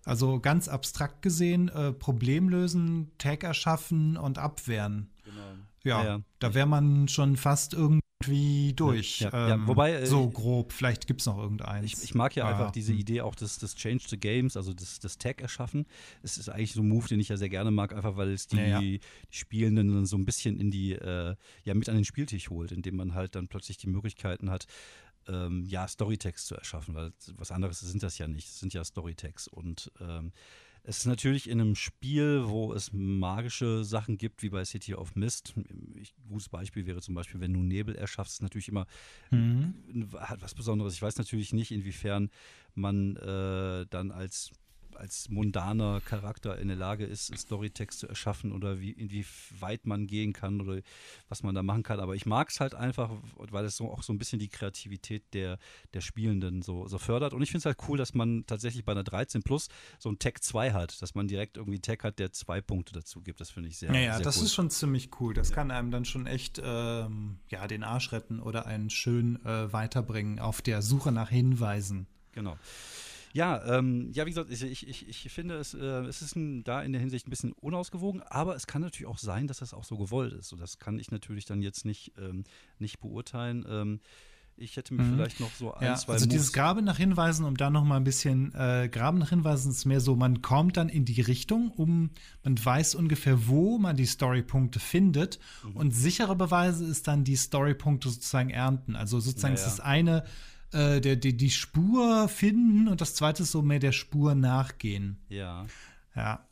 [0.05, 5.09] also ganz abstrakt gesehen, äh, Problem lösen, Tag erschaffen und abwehren.
[5.23, 5.41] Genau.
[5.83, 6.21] Ja, ja, ja.
[6.39, 8.04] da wäre man schon fast irgendwie
[8.75, 9.21] durch.
[9.21, 9.53] Ja, ja.
[9.55, 11.85] Ähm, Wobei, äh, so grob, vielleicht gibt es noch irgendeins.
[11.85, 12.99] Ich, ich mag ja ah, einfach diese hm.
[12.99, 15.85] Idee auch des, des Change the Games, also des, des Tag erschaffen.
[16.23, 18.47] Es ist eigentlich so ein Move, den ich ja sehr gerne mag, einfach weil es
[18.47, 22.49] die, die Spielenden dann so ein bisschen in die, äh, ja, mit an den Spieltisch
[22.49, 24.67] holt, indem man halt dann plötzlich die Möglichkeiten hat,
[25.27, 28.47] ähm, ja, Storytext zu erschaffen, weil was anderes sind das ja nicht.
[28.47, 29.47] Es sind ja Storytext.
[29.47, 30.31] Und ähm,
[30.87, 35.15] es ist natürlich in einem Spiel, wo es magische Sachen gibt, wie bei City of
[35.15, 35.53] Mist.
[35.57, 38.85] Ein gutes Beispiel wäre zum Beispiel, wenn du Nebel erschaffst, ist natürlich immer
[39.31, 39.73] mhm.
[40.19, 40.93] hat was Besonderes.
[40.93, 42.29] Ich weiß natürlich nicht, inwiefern
[42.75, 44.51] man äh, dann als
[44.97, 50.33] als mundaner Charakter in der Lage ist, Storytext zu erschaffen oder wie, inwieweit man gehen
[50.33, 50.81] kann oder
[51.29, 51.99] was man da machen kann.
[51.99, 55.23] Aber ich mag es halt einfach, weil es so auch so ein bisschen die Kreativität
[55.33, 55.57] der,
[55.93, 57.33] der Spielenden so, so fördert.
[57.33, 59.67] Und ich finde es halt cool, dass man tatsächlich bei einer 13 Plus
[59.99, 62.93] so ein Tag 2 hat, dass man direkt irgendwie einen Tag hat, der zwei Punkte
[62.93, 63.39] dazu gibt.
[63.39, 65.33] Das finde ich sehr, ja, ja, sehr das ist schon ziemlich cool.
[65.33, 65.55] Das ja.
[65.55, 70.39] kann einem dann schon echt ähm, ja, den Arsch retten oder einen schön äh, weiterbringen
[70.39, 72.07] auf der Suche nach Hinweisen.
[72.31, 72.57] Genau.
[73.35, 76.81] Ja, ähm, ja, wie gesagt, ich, ich, ich finde, es, äh, es ist ein, da
[76.81, 79.83] in der Hinsicht ein bisschen unausgewogen, aber es kann natürlich auch sein, dass das auch
[79.83, 80.53] so gewollt ist.
[80.53, 82.45] Und das kann ich natürlich dann jetzt nicht, ähm,
[82.79, 83.65] nicht beurteilen.
[83.67, 83.99] Ähm,
[84.55, 85.15] ich hätte mir mhm.
[85.15, 87.83] vielleicht noch so ein, ja, zwei Also Moves dieses Graben nach Hinweisen, um da noch
[87.83, 91.19] mal ein bisschen äh, Graben nach Hinweisen ist mehr so, man kommt dann in die
[91.19, 95.75] Richtung, um man weiß ungefähr, wo man die Storypunkte findet mhm.
[95.75, 98.95] und sichere Beweise ist dann die Storypunkte sozusagen ernten.
[98.95, 99.65] Also sozusagen naja.
[99.65, 100.23] ist das eine
[100.75, 105.17] äh, der, die, die Spur finden und das zweite ist so mehr der Spur nachgehen.
[105.29, 105.65] Ja.
[106.15, 106.45] Ja.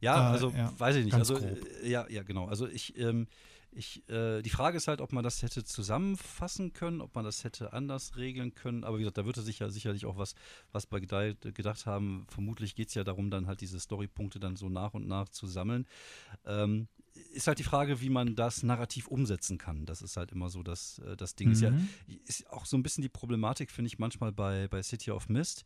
[0.00, 1.14] Ja, äh, also ja, weiß ich nicht.
[1.14, 1.58] Also grob.
[1.82, 2.46] Äh, ja, ja, genau.
[2.46, 3.28] Also ich, ähm,
[3.70, 7.44] ich, äh, die Frage ist halt, ob man das hätte zusammenfassen können, ob man das
[7.44, 8.82] hätte anders regeln können.
[8.82, 10.34] Aber wie gesagt, da würde sich ja sicherlich auch was,
[10.72, 12.26] was bei gedacht haben.
[12.28, 15.46] Vermutlich geht es ja darum, dann halt diese Storypunkte dann so nach und nach zu
[15.46, 15.86] sammeln.
[16.44, 16.88] Ähm,
[17.32, 19.86] ist halt die Frage, wie man das narrativ umsetzen kann.
[19.86, 21.48] Das ist halt immer so das, äh, das Ding.
[21.48, 21.52] Mhm.
[21.52, 21.88] Ist ja mhm.
[22.26, 25.64] ist auch so ein bisschen die Problematik, finde ich, manchmal bei, bei City of Mist.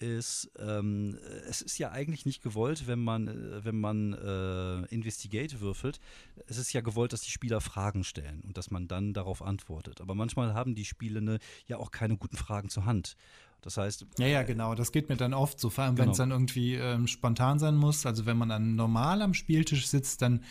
[0.00, 5.60] Ist, ähm, es ist ja eigentlich nicht gewollt, wenn man, äh, wenn man äh, Investigate
[5.60, 5.98] würfelt.
[6.46, 10.00] Es ist ja gewollt, dass die Spieler Fragen stellen und dass man dann darauf antwortet.
[10.00, 13.16] Aber manchmal haben die Spielende ja auch keine guten Fragen zur Hand.
[13.60, 14.06] Das heißt.
[14.18, 14.74] Ja, ja, genau.
[14.74, 16.06] Das geht mir dann oft so, vor allem genau.
[16.06, 18.06] wenn es dann irgendwie ähm, spontan sein muss.
[18.06, 20.44] Also wenn man dann normal am Spieltisch sitzt, dann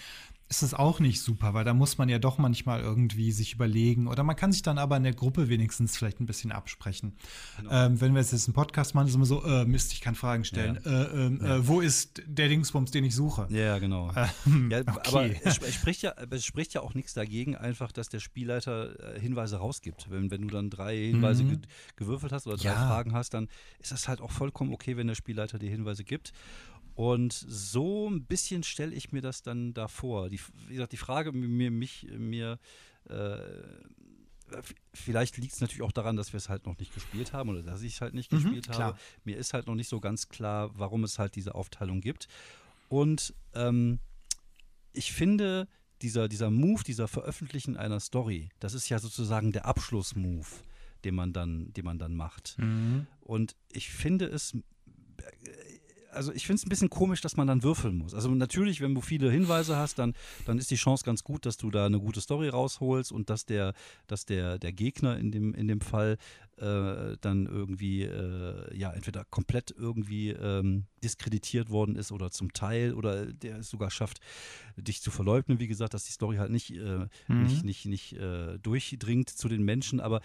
[0.50, 4.08] ist es auch nicht super, weil da muss man ja doch manchmal irgendwie sich überlegen
[4.08, 7.18] oder man kann sich dann aber in der Gruppe wenigstens vielleicht ein bisschen absprechen.
[7.58, 7.72] Genau.
[7.72, 10.46] Ähm, wenn wir jetzt einen Podcast machen, ist immer so, äh, Mist, ich kann Fragen
[10.46, 10.80] stellen.
[10.86, 11.04] Ja.
[11.04, 11.56] Äh, ähm, ja.
[11.58, 13.48] äh, wo ist der Dingsbums, den ich suche?
[13.50, 14.12] Ja, genau.
[14.46, 15.00] Ähm, ja, okay.
[15.08, 19.16] Aber es, es, spricht ja, es spricht ja auch nichts dagegen, einfach, dass der Spielleiter
[19.16, 20.10] äh, Hinweise rausgibt.
[20.10, 21.50] Wenn, wenn du dann drei Hinweise mhm.
[21.50, 21.60] ge
[21.96, 23.48] gewürfelt hast oder drei Fragen hast, dann
[23.80, 26.32] ist das halt auch vollkommen okay, wenn der Spielleiter die Hinweise gibt.
[26.98, 30.32] Und so ein bisschen stelle ich mir das dann da vor.
[30.32, 32.58] Die, wie gesagt, die Frage mir, mich, mir,
[33.08, 33.38] äh,
[34.96, 37.62] vielleicht liegt es natürlich auch daran, dass wir es halt noch nicht gespielt haben oder
[37.62, 38.80] dass ich es halt nicht mhm, gespielt klar.
[38.80, 39.00] habe.
[39.26, 42.28] Mir ist halt noch nicht so ganz klar, warum es halt diese Aufteilung gibt.
[42.90, 44.00] Und ähm,
[44.92, 45.68] ich finde,
[46.02, 50.50] dieser, dieser Move, dieser Veröffentlichen einer Story, das ist ja sozusagen der Abschlussmove,
[51.04, 52.56] den man dann, den man dann macht.
[52.58, 53.06] Mhm.
[53.22, 54.58] Und ich finde es
[56.12, 58.14] also ich finde es ein bisschen komisch, dass man dann würfeln muss.
[58.14, 60.14] Also natürlich, wenn du viele Hinweise hast, dann,
[60.46, 63.46] dann ist die Chance ganz gut, dass du da eine gute Story rausholst und dass
[63.46, 63.74] der,
[64.08, 66.18] dass der, der Gegner in dem, in dem Fall
[66.58, 72.94] äh, dann irgendwie, äh, ja, entweder komplett irgendwie ähm, diskreditiert worden ist oder zum Teil
[72.94, 74.20] oder der es sogar schafft,
[74.76, 75.60] dich zu verleugnen.
[75.60, 77.44] Wie gesagt, dass die Story halt nicht, äh, mhm.
[77.44, 80.22] nicht, nicht, nicht äh, durchdringt zu den Menschen, aber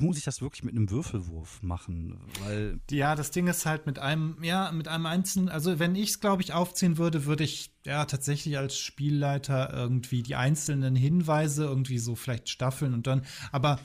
[0.00, 2.18] muss ich das wirklich mit einem Würfelwurf machen?
[2.42, 6.10] Weil ja, das Ding ist halt mit einem, ja, mit einem einzelnen, also wenn ich
[6.10, 11.64] es, glaube ich, aufziehen würde, würde ich ja tatsächlich als Spielleiter irgendwie die einzelnen Hinweise
[11.64, 13.80] irgendwie so vielleicht staffeln und dann, aber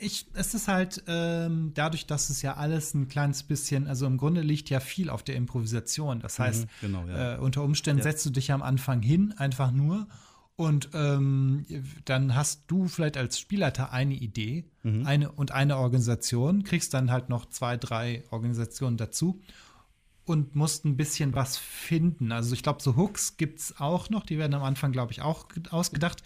[0.00, 4.18] ich, es ist halt ähm, dadurch, dass es ja alles ein kleines bisschen, also im
[4.18, 6.20] Grunde liegt ja viel auf der Improvisation.
[6.20, 7.34] Das mhm, heißt, mhm, genau, ja.
[7.34, 8.04] äh, unter Umständen ja.
[8.04, 10.08] setzt du dich am Anfang hin, einfach nur
[10.56, 11.64] und ähm,
[12.04, 15.06] dann hast du vielleicht als Spielleiter eine Idee mhm.
[15.06, 19.40] eine, und eine Organisation, kriegst dann halt noch zwei, drei Organisationen dazu
[20.26, 22.30] und musst ein bisschen was finden.
[22.30, 25.22] Also ich glaube, so Hooks gibt es auch noch, die werden am Anfang, glaube ich,
[25.22, 26.22] auch ausgedacht.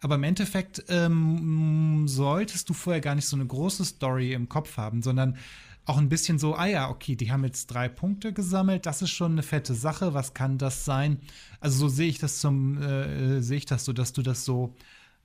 [0.00, 4.76] Aber im Endeffekt ähm, solltest du vorher gar nicht so eine große Story im Kopf
[4.76, 5.38] haben, sondern
[5.86, 9.10] auch ein bisschen so, ah ja, okay, die haben jetzt drei Punkte gesammelt, das ist
[9.10, 11.18] schon eine fette Sache, was kann das sein?
[11.60, 14.74] Also so sehe ich das zum, äh, sehe ich das so, dass du das so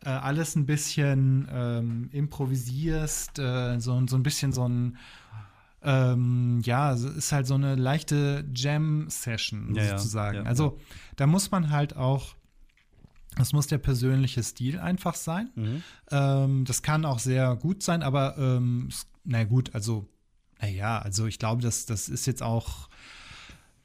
[0.03, 4.97] äh, alles ein bisschen ähm, improvisierst, äh, so, so ein bisschen so ein
[5.81, 10.39] ähm, ja, ist halt so eine leichte Jam-Session ja, sozusagen.
[10.39, 10.77] Ja, ja, also
[11.15, 12.35] da muss man halt auch
[13.37, 15.49] das muss der persönliche Stil einfach sein.
[15.55, 15.83] Mhm.
[16.11, 18.89] Ähm, das kann auch sehr gut sein, aber ähm,
[19.23, 20.07] na gut, also,
[20.61, 22.89] naja, also ich glaube, das, das ist jetzt auch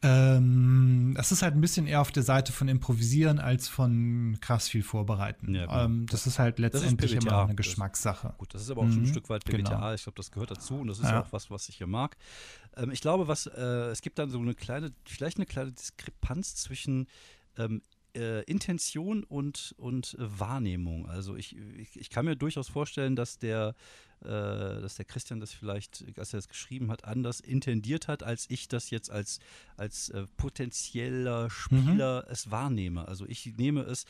[0.05, 4.69] ähm, das ist halt ein bisschen eher auf der Seite von Improvisieren als von krass
[4.69, 5.55] viel Vorbereiten.
[5.55, 8.29] Ja, ähm, das, ist halt letztendlich ist immer eine Geschmackssache.
[8.29, 8.93] Das, gut, das ist aber auch mhm.
[8.93, 9.77] schon ein mhm, Stück weit BWTA.
[9.77, 9.95] Genau.
[9.95, 11.23] Ich glaube, das gehört dazu und das ist ja.
[11.23, 12.19] auch was, was ich hier mag.
[12.77, 16.55] Ähm, ich glaube, was äh, es gibt dann so eine kleine, vielleicht eine kleine Diskrepanz
[16.57, 17.07] zwischen
[17.57, 17.81] ähm,
[18.15, 21.07] äh, Intention und, und äh, Wahrnehmung.
[21.09, 23.75] Also ich, ich, ich, kann mir durchaus vorstellen, dass der,
[24.21, 28.47] äh, dass der Christian das vielleicht, als er das geschrieben hat, anders intendiert hat, als
[28.49, 29.41] ich das jetzt als,
[29.77, 32.33] als äh, potenzieller Spieler mhm.
[32.33, 33.07] es wahrnehme.
[33.09, 34.05] Also ich nehme es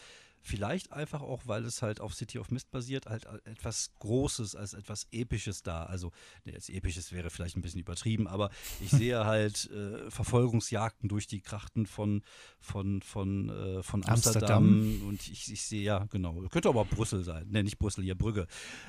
[0.47, 4.75] Vielleicht einfach auch, weil es halt auf City of Mist basiert, halt etwas Großes als
[4.75, 5.85] etwas Episches da.
[5.85, 6.13] Also,
[6.45, 11.27] ne, jetzt Episches wäre vielleicht ein bisschen übertrieben, aber ich sehe halt äh, Verfolgungsjagden durch
[11.27, 12.23] die Krachten von,
[12.61, 14.65] von, von, äh, von Amsterdam.
[14.65, 15.09] Amsterdam.
[15.09, 17.49] Und ich, ich sehe, ja, genau, könnte aber Brüssel sein.
[17.49, 18.47] Ne, nicht Brüssel, hier Brügge.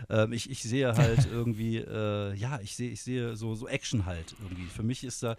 [0.10, 4.06] Ähm, ich, ich sehe halt irgendwie, äh, ja, ich sehe, ich sehe so, so Action
[4.06, 4.66] halt irgendwie.
[4.66, 5.38] Für mich ist da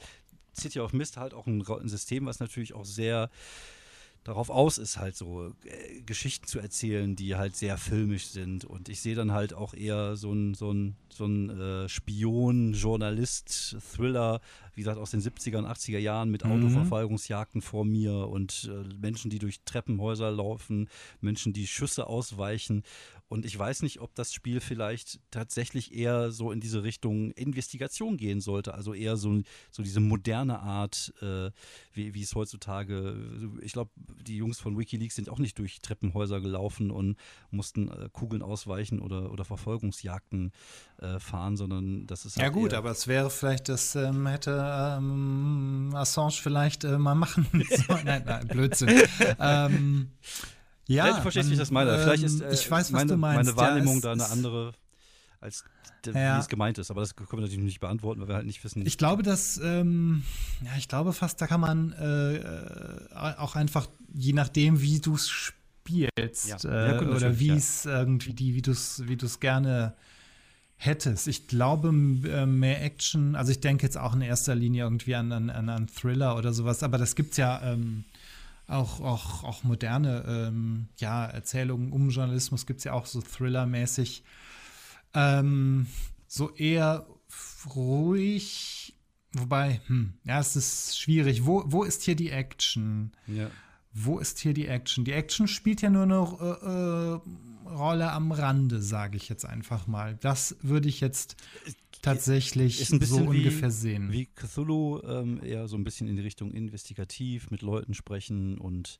[0.59, 3.29] City of Mist halt auch ein, ein System, was natürlich auch sehr
[4.27, 8.65] darauf aus ist, halt so äh, Geschichten zu erzählen, die halt sehr filmisch sind.
[8.65, 12.73] Und ich sehe dann halt auch eher so ein, so ein, so ein äh, Spion,
[12.73, 14.41] Journalist, Thriller,
[14.75, 16.53] wie gesagt, aus den 70er und 80er Jahren mit mhm.
[16.53, 20.89] Autoverfolgungsjagden vor mir und äh, Menschen, die durch Treppenhäuser laufen,
[21.21, 22.83] Menschen, die Schüsse ausweichen.
[23.29, 28.17] Und ich weiß nicht, ob das Spiel vielleicht tatsächlich eher so in diese Richtung Investigation
[28.17, 28.75] gehen sollte.
[28.75, 31.51] Also eher so, so diese moderne Art, äh,
[31.93, 33.17] wie, wie es heutzutage,
[33.63, 37.17] ich glaube, die Jungs von Wikileaks sind auch nicht durch Treppenhäuser gelaufen und
[37.51, 40.53] mussten äh, Kugeln ausweichen oder, oder Verfolgungsjagden
[40.99, 42.37] äh, fahren, sondern das ist.
[42.37, 47.17] Halt ja, gut, aber es wäre vielleicht, das ähm, hätte ähm, Assange vielleicht äh, mal
[47.17, 47.47] machen
[47.89, 48.05] sollen.
[48.05, 49.03] nein, nein, Blödsinn.
[49.41, 50.13] ähm,
[50.89, 51.95] ja, Vielleicht verstehst du, wie ich das meine.
[51.95, 53.55] Ähm, Vielleicht ist äh, ich weiß, meine, du meinst.
[53.55, 54.73] meine Wahrnehmung ja, da eine andere,
[55.41, 55.65] als
[56.07, 56.37] ja.
[56.37, 56.91] wie es gemeint ist.
[56.91, 58.87] Aber das können wir natürlich nicht beantworten, weil wir halt nicht wissen.
[58.87, 60.23] Ich glaube, dass, ähm,
[60.65, 65.29] ja, ich glaube fast, da kann man äh, auch einfach, je nachdem, wie du es
[65.29, 66.99] spielst ja.
[66.99, 69.95] Äh, oder wie es irgendwie, die, wie du es wie gerne
[70.77, 71.27] hättest.
[71.27, 75.33] Ich glaube, äh, mehr Action, also ich denke jetzt auch in erster Linie irgendwie an,
[75.33, 77.61] an, an Thriller oder sowas, aber das gibt es ja.
[77.63, 78.05] Ähm,
[78.67, 84.25] auch, auch, auch moderne ähm, ja, Erzählungen um Journalismus gibt es ja auch so Thriller-mäßig.
[85.15, 85.87] Ähm,
[86.27, 87.07] so eher
[87.75, 88.95] ruhig,
[89.33, 91.47] wobei, hm, ja, es ist schwierig.
[91.47, 93.13] Wo, wo ist hier die Action?
[93.27, 93.51] Ja.
[93.93, 95.05] Wo ist hier die Action?
[95.05, 97.21] Die Action spielt ja nur eine
[97.65, 100.17] äh, äh, Rolle am Rande, sage ich jetzt einfach mal.
[100.21, 101.37] Das würde ich jetzt
[102.07, 104.13] tatsächlich ist ein bisschen so ungefähr sehen.
[104.13, 108.99] Wie Cthulhu ähm, eher so ein bisschen in die Richtung investigativ, mit Leuten sprechen und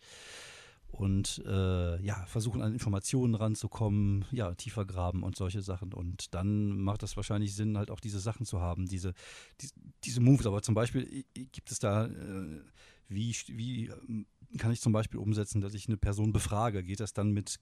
[0.89, 5.93] und äh, ja, versuchen an Informationen ranzukommen, ja, tiefer graben und solche Sachen.
[5.93, 9.13] Und dann macht das wahrscheinlich Sinn, halt auch diese Sachen zu haben, diese,
[9.61, 9.69] die,
[10.05, 10.47] diese Moves.
[10.47, 12.61] Aber zum Beispiel gibt es da, äh,
[13.09, 14.27] wie, wie ähm,
[14.59, 16.83] kann ich zum Beispiel umsetzen, dass ich eine Person befrage?
[16.83, 17.57] Geht das dann mit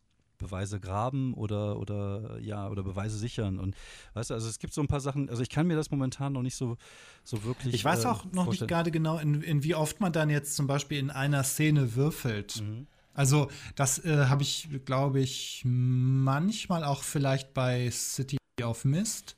[0.44, 3.58] Beweise graben oder, oder ja, oder Beweise sichern.
[3.58, 3.76] Und
[4.14, 6.32] weißt du, also es gibt so ein paar Sachen, also ich kann mir das momentan
[6.32, 6.76] noch nicht so,
[7.22, 7.74] so wirklich.
[7.74, 8.66] Ich weiß äh, auch noch vorstellen.
[8.66, 11.94] nicht gerade genau, in, in wie oft man dann jetzt zum Beispiel in einer Szene
[11.94, 12.60] würfelt.
[12.60, 12.86] Mhm.
[13.14, 19.36] Also, das äh, habe ich, glaube ich, manchmal auch vielleicht bei City of Mist.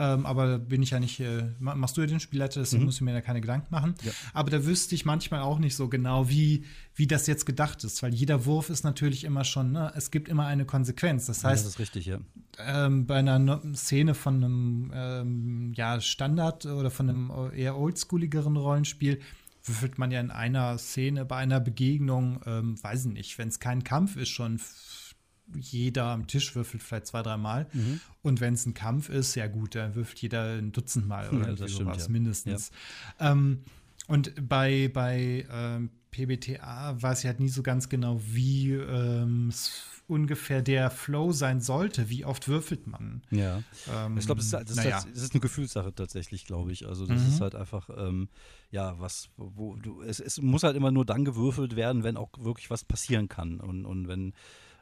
[0.00, 2.86] Ähm, aber bin ich ja nicht, äh, machst du ja den Spielleiter, deswegen mhm.
[2.86, 3.94] muss ich mir da keine Gedanken machen.
[4.04, 4.12] Ja.
[4.32, 8.00] Aber da wüsste ich manchmal auch nicht so genau, wie, wie das jetzt gedacht ist,
[8.04, 11.26] weil jeder Wurf ist natürlich immer schon, ne, es gibt immer eine Konsequenz.
[11.26, 12.18] Das heißt, ja, das ist richtig, ja.
[12.58, 19.20] Ähm, bei einer Szene von einem ähm, ja, Standard oder von einem eher oldschooligeren Rollenspiel
[19.64, 23.58] würfelt man ja in einer Szene bei einer Begegnung, ähm, weiß ich nicht, wenn es
[23.58, 24.60] kein Kampf ist, schon
[25.54, 27.66] jeder am Tisch würfelt vielleicht zwei, dreimal.
[27.72, 28.00] Mhm.
[28.22, 31.54] Und wenn es ein Kampf ist, ja gut, dann würfelt jeder ein Dutzend Mal oder
[31.54, 32.12] ja, sowas ja.
[32.12, 32.70] mindestens.
[33.18, 33.32] Ja.
[33.32, 33.60] Ähm,
[34.06, 39.52] und bei, bei ähm, PBTA weiß ich halt nie so ganz genau, wie ähm,
[40.08, 42.08] ungefähr der Flow sein sollte.
[42.08, 43.22] Wie oft würfelt man?
[43.30, 43.62] Ja.
[43.92, 45.04] Ähm, ich glaube, das, das, naja.
[45.12, 46.86] das, ist eine Gefühlssache tatsächlich, glaube ich.
[46.86, 47.28] Also, das mhm.
[47.28, 48.28] ist halt einfach, ähm,
[48.70, 52.30] ja, was, wo du, es, es muss halt immer nur dann gewürfelt werden, wenn auch
[52.38, 53.60] wirklich was passieren kann.
[53.60, 54.32] Und, und wenn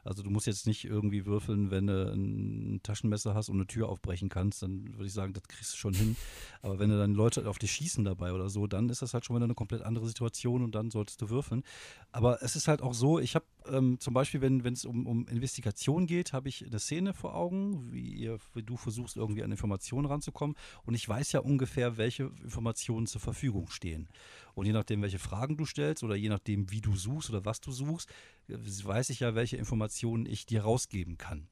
[0.07, 3.89] Also du musst jetzt nicht irgendwie würfeln, wenn du ein Taschenmesser hast und eine Tür
[3.89, 6.15] aufbrechen kannst, dann würde ich sagen, das kriegst du schon hin.
[6.61, 9.25] Aber wenn du dann Leute auf dich schießen dabei oder so, dann ist das halt
[9.25, 11.63] schon wieder eine komplett andere Situation und dann solltest du würfeln.
[12.11, 15.27] Aber es ist halt auch so, ich habe ähm, zum Beispiel, wenn es um, um
[15.27, 19.51] Investigation geht, habe ich eine Szene vor Augen, wie, ihr, wie du versuchst, irgendwie an
[19.51, 20.55] Informationen ranzukommen.
[20.85, 24.07] Und ich weiß ja ungefähr, welche Informationen zur Verfügung stehen.
[24.53, 27.61] Und je nachdem, welche Fragen du stellst oder je nachdem, wie du suchst oder was
[27.61, 28.09] du suchst,
[28.47, 31.47] weiß ich ja, welche Informationen ich dir rausgeben kann.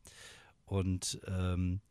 [0.66, 1.82] Und ähm,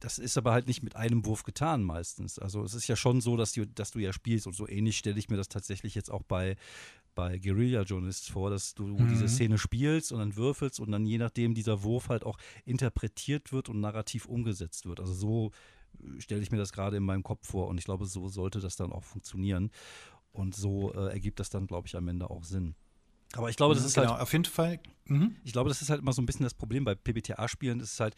[0.00, 2.38] das ist aber halt nicht mit einem Wurf getan meistens.
[2.38, 4.98] Also es ist ja schon so, dass du, dass du ja spielst und so ähnlich
[4.98, 6.56] stelle ich mir das tatsächlich jetzt auch bei,
[7.14, 9.08] bei Guerilla Journalists vor, dass du mhm.
[9.08, 13.52] diese Szene spielst und dann würfelst und dann je nachdem dieser Wurf halt auch interpretiert
[13.52, 15.00] wird und narrativ umgesetzt wird.
[15.00, 15.50] Also so
[16.02, 18.60] äh, stelle ich mir das gerade in meinem Kopf vor und ich glaube, so sollte
[18.60, 19.70] das dann auch funktionieren.
[20.32, 22.74] Und so äh, ergibt das dann, glaube ich, am Ende auch Sinn.
[23.34, 24.22] Aber ich glaube, das ist genau, halt.
[24.22, 24.80] auf jeden Fall.
[25.06, 25.36] Mhm.
[25.44, 27.80] Ich glaube, das ist halt immer so ein bisschen das Problem bei PBTA-Spielen.
[27.80, 28.16] Ist halt,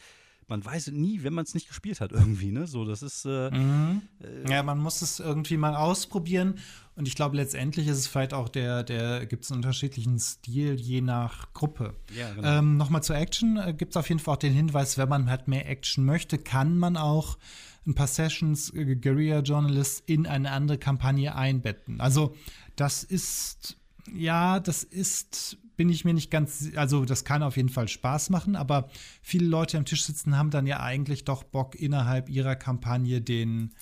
[0.48, 2.66] man weiß nie, wenn man es nicht gespielt hat, irgendwie, ne?
[2.66, 3.24] So, das ist.
[3.24, 4.02] Äh, mhm.
[4.20, 6.58] äh, ja, man muss es irgendwie mal ausprobieren.
[6.94, 10.74] Und ich glaube, letztendlich ist es vielleicht auch der, der gibt es einen unterschiedlichen Stil
[10.74, 11.94] je nach Gruppe.
[12.14, 12.58] Ja, genau.
[12.58, 15.30] Ähm, Nochmal zur Action äh, gibt es auf jeden Fall auch den Hinweis, wenn man
[15.30, 17.38] halt mehr Action möchte, kann man auch
[17.86, 22.00] ein paar Sessions äh, Guerilla Journalists in eine andere Kampagne einbetten.
[22.00, 22.34] Also
[22.76, 23.76] das ist
[24.12, 28.30] ja, das ist bin ich mir nicht ganz, also das kann auf jeden Fall Spaß
[28.30, 28.88] machen, aber
[29.22, 33.72] viele Leute am Tisch sitzen haben dann ja eigentlich doch Bock, innerhalb ihrer Kampagne den,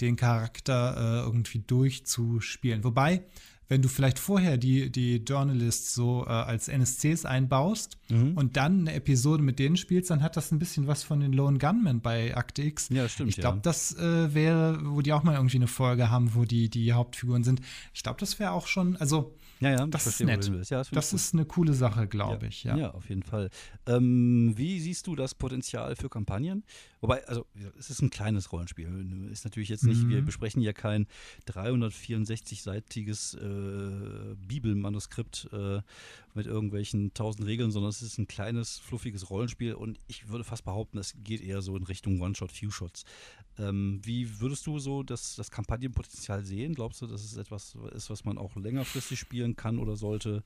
[0.00, 2.84] den Charakter äh, irgendwie durchzuspielen.
[2.84, 3.24] Wobei,
[3.68, 8.36] wenn du vielleicht vorher die, die Journalists so äh, als NSCs einbaust mhm.
[8.36, 11.32] und dann eine Episode mit denen spielst, dann hat das ein bisschen was von den
[11.32, 12.88] Lone Gunmen bei Akte X.
[12.90, 13.30] Ja, stimmt.
[13.30, 13.62] Ich glaube, ja.
[13.62, 17.44] das äh, wäre, wo die auch mal irgendwie eine Folge haben, wo die die Hauptfiguren
[17.44, 17.60] sind.
[17.94, 20.50] Ich glaube, das wäre auch schon, also ja, ja, das ist nett.
[20.68, 22.48] Ja, das, das ist eine coole Sache, glaube ja.
[22.48, 22.64] ich.
[22.64, 22.76] Ja.
[22.76, 23.48] ja, auf jeden Fall.
[23.86, 26.64] Ähm, wie siehst du das Potenzial für Kampagnen?
[27.00, 27.46] Wobei, also
[27.78, 29.28] es ist ein kleines Rollenspiel.
[29.30, 30.10] Ist natürlich jetzt nicht, mhm.
[30.10, 31.06] wir besprechen ja kein
[31.48, 35.80] 364-seitiges äh, Bibelmanuskript äh,
[36.34, 40.64] mit irgendwelchen tausend Regeln, sondern es ist ein kleines, fluffiges Rollenspiel und ich würde fast
[40.64, 43.04] behaupten, es geht eher so in Richtung One-Shot, Few-Shots.
[43.58, 46.74] Ähm, wie würdest du so das, das Kampagnenpotenzial sehen?
[46.74, 50.42] Glaubst du, dass es etwas ist, was man auch längerfristig spielen kann oder sollte?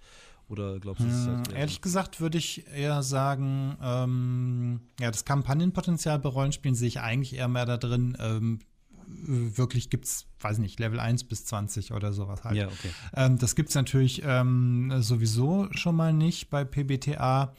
[0.48, 6.18] Oder glaubst du, hm, halt Ehrlich gesagt würde ich eher sagen, ähm, ja, das Kampagnenpotenzial
[6.18, 8.60] bei Rollenspielen sehe ich eigentlich eher mehr da drin, ähm,
[9.06, 12.56] wirklich gibt es, weiß nicht, Level 1 bis 20 oder sowas halt.
[12.56, 12.90] Ja, okay.
[13.14, 17.54] Ähm, das gibt es natürlich ähm, sowieso schon mal nicht bei PBTA.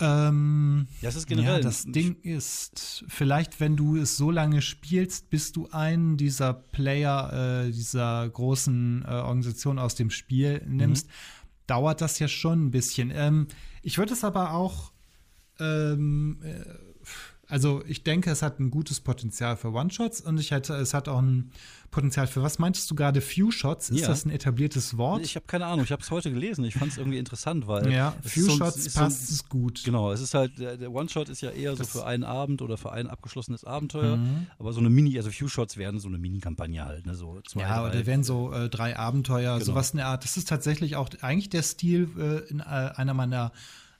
[0.00, 1.56] Ähm, das ist generell.
[1.56, 6.52] Ja, das Ding ist, vielleicht, wenn du es so lange spielst, bis du einen dieser
[6.54, 11.12] Player äh, dieser großen äh, Organisation aus dem Spiel nimmst, mhm.
[11.68, 13.12] dauert das ja schon ein bisschen.
[13.14, 13.46] Ähm,
[13.82, 14.92] ich würde es aber auch
[15.60, 16.64] ähm, äh,
[17.52, 21.06] also ich denke, es hat ein gutes Potenzial für One-Shots und ich hätte, es hat
[21.06, 21.50] auch ein
[21.90, 23.20] Potenzial für was meintest du gerade?
[23.20, 23.90] Few-Shots?
[23.90, 24.08] Ist ja.
[24.08, 25.20] das ein etabliertes Wort?
[25.20, 26.64] Ich habe keine Ahnung, ich habe es heute gelesen.
[26.64, 27.92] Ich fand es irgendwie interessant, weil.
[27.92, 29.82] Ja, Few-Shots so, passt es so, gut.
[29.84, 32.78] Genau, es ist halt, der, One-Shot ist ja eher das so für einen Abend oder
[32.78, 34.16] für ein abgeschlossenes Abenteuer.
[34.16, 34.46] Mhm.
[34.58, 37.14] Aber so eine Mini, also Few-Shots werden so eine Mini-Kampagne halt, ne?
[37.14, 39.64] So zwei, ja, oder werden so äh, drei Abenteuer, genau.
[39.66, 40.24] sowas in der Art.
[40.24, 43.52] Das ist tatsächlich auch eigentlich der Stil äh, in äh, einer meiner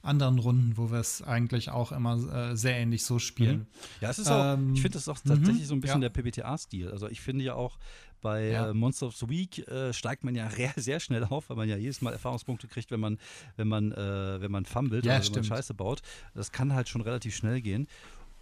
[0.03, 3.59] anderen Runden, wo wir es eigentlich auch immer äh, sehr ähnlich so spielen.
[3.59, 3.67] Mhm.
[4.01, 6.09] Ja, es ist auch, ähm, ich finde, das auch tatsächlich so ein bisschen ja.
[6.09, 6.91] der PBTA-Stil.
[6.91, 7.77] Also ich finde ja auch,
[8.23, 8.69] bei ja.
[8.69, 11.77] äh, Monster of the Week äh, steigt man ja sehr schnell auf, weil man ja
[11.77, 13.19] jedes Mal Erfahrungspunkte kriegt, wenn man,
[13.57, 16.01] wenn man, äh, wenn man fummelt ja, oder wenn man Scheiße baut.
[16.33, 17.87] Das kann halt schon relativ schnell gehen.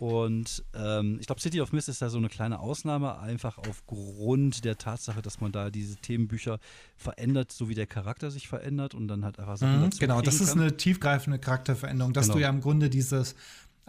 [0.01, 4.65] Und ähm, ich glaube, City of Mist ist da so eine kleine Ausnahme, einfach aufgrund
[4.65, 6.57] der Tatsache, dass man da diese Themenbücher
[6.97, 10.41] verändert, so wie der Charakter sich verändert und dann halt einfach Sachen mhm, Genau, das
[10.41, 12.33] ist eine tiefgreifende Charakterveränderung, dass genau.
[12.33, 13.35] du ja im Grunde dieses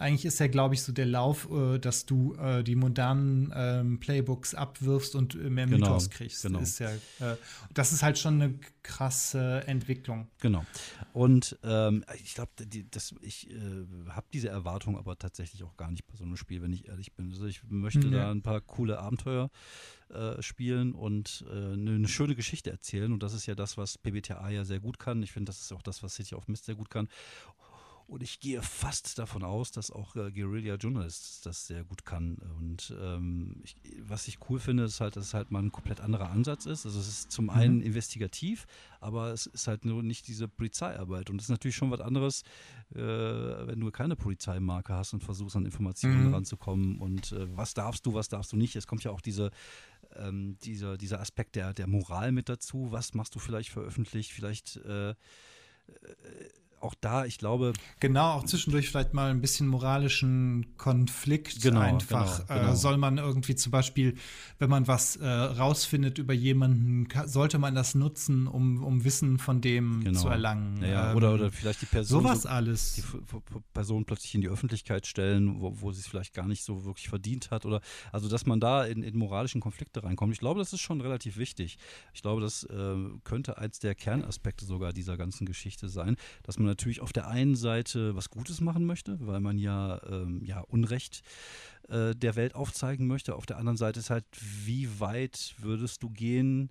[0.03, 4.01] eigentlich ist ja, glaube ich, so der Lauf, äh, dass du äh, die modernen ähm,
[4.01, 6.43] Playbooks abwirfst und äh, mehr genau, Mythos kriegst.
[6.43, 6.59] Genau.
[6.59, 7.37] Ist ja, äh,
[7.73, 10.29] das ist halt schon eine krasse Entwicklung.
[10.41, 10.65] Genau.
[11.13, 12.51] Und ähm, ich glaube,
[13.21, 13.55] ich äh,
[14.09, 17.15] habe diese Erwartung aber tatsächlich auch gar nicht bei so einem Spiel, wenn ich ehrlich
[17.15, 17.31] bin.
[17.31, 18.13] Also ich möchte mhm.
[18.13, 19.51] da ein paar coole Abenteuer
[20.11, 23.13] äh, spielen und eine, eine schöne Geschichte erzählen.
[23.13, 25.23] Und das ist ja das, was PBTA ja sehr gut kann.
[25.23, 27.09] Ich finde, das ist auch das, was City of Mist sehr gut kann.
[28.13, 32.37] Und ich gehe fast davon aus, dass auch äh, Guerilla Journalists das sehr gut kann.
[32.59, 36.03] Und ähm, ich, was ich cool finde, ist halt, dass es halt mal ein komplett
[36.03, 36.85] anderer Ansatz ist.
[36.85, 37.53] Also es ist zum mhm.
[37.53, 38.67] einen investigativ,
[39.01, 41.31] aber es ist halt nur nicht diese Polizeiarbeit.
[41.31, 42.43] Und es ist natürlich schon was anderes,
[42.95, 46.35] äh, wenn du keine Polizeimarke hast und versuchst an Informationen mhm.
[46.35, 46.99] ranzukommen.
[46.99, 48.77] Und äh, was darfst du, was darfst du nicht.
[48.77, 49.51] Es kommt ja auch diese
[50.17, 52.93] ähm, dieser, dieser Aspekt der, der Moral mit dazu.
[52.93, 54.33] Was machst du vielleicht veröffentlicht?
[54.33, 55.15] Vielleicht äh, äh
[56.83, 57.73] auch da, ich glaube.
[58.01, 62.47] Genau, auch zwischendurch vielleicht mal ein bisschen moralischen Konflikt genau, einfach.
[62.47, 62.73] Genau, genau.
[62.73, 64.17] Äh, soll man irgendwie zum Beispiel,
[64.59, 69.61] wenn man was äh, rausfindet über jemanden, sollte man das nutzen, um, um Wissen von
[69.61, 70.21] dem genau.
[70.21, 70.83] zu erlangen.
[70.83, 72.23] Ja, ähm, oder, oder vielleicht die Person.
[72.23, 72.95] Sowas so, alles.
[72.95, 73.03] Die
[73.73, 77.09] Person plötzlich in die Öffentlichkeit stellen, wo, wo sie es vielleicht gar nicht so wirklich
[77.09, 77.65] verdient hat.
[77.65, 77.81] Oder
[78.11, 80.33] also dass man da in, in moralischen Konflikte reinkommt.
[80.33, 81.79] Ich glaube, das ist schon relativ wichtig.
[82.13, 86.72] Ich glaube, das äh, könnte eins der Kernaspekte sogar dieser ganzen Geschichte sein, dass man
[86.73, 91.23] natürlich auf der einen Seite was Gutes machen möchte, weil man ja, ähm, ja Unrecht
[91.89, 93.35] äh, der Welt aufzeigen möchte.
[93.35, 94.25] Auf der anderen Seite ist halt,
[94.65, 96.71] wie weit würdest du gehen,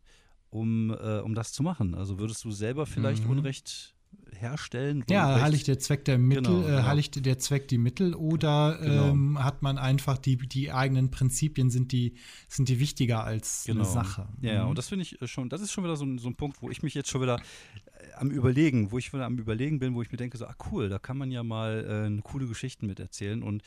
[0.50, 1.96] um, äh, um das zu machen?
[1.96, 3.32] Also würdest du selber vielleicht mhm.
[3.32, 3.96] Unrecht
[4.42, 5.06] herstellen.
[5.10, 6.84] Ja, heiligt der Zweck der Mittel, genau, äh, genau.
[6.84, 9.10] heiligt der Zweck die Mittel oder genau.
[9.10, 12.16] ähm, hat man einfach die, die eigenen Prinzipien sind die,
[12.48, 13.84] sind die wichtiger als genau.
[13.84, 14.28] eine Sache.
[14.42, 14.72] Ja, ja, mhm.
[14.72, 16.70] und das finde ich schon, das ist schon wieder so ein, so ein Punkt, wo
[16.70, 20.02] ich mich jetzt schon wieder äh, am Überlegen, wo ich wieder am Überlegen bin, wo
[20.02, 23.00] ich mir denke, so, ah cool, da kann man ja mal äh, coole Geschichten mit
[23.00, 23.44] erzählen.
[23.44, 23.64] Und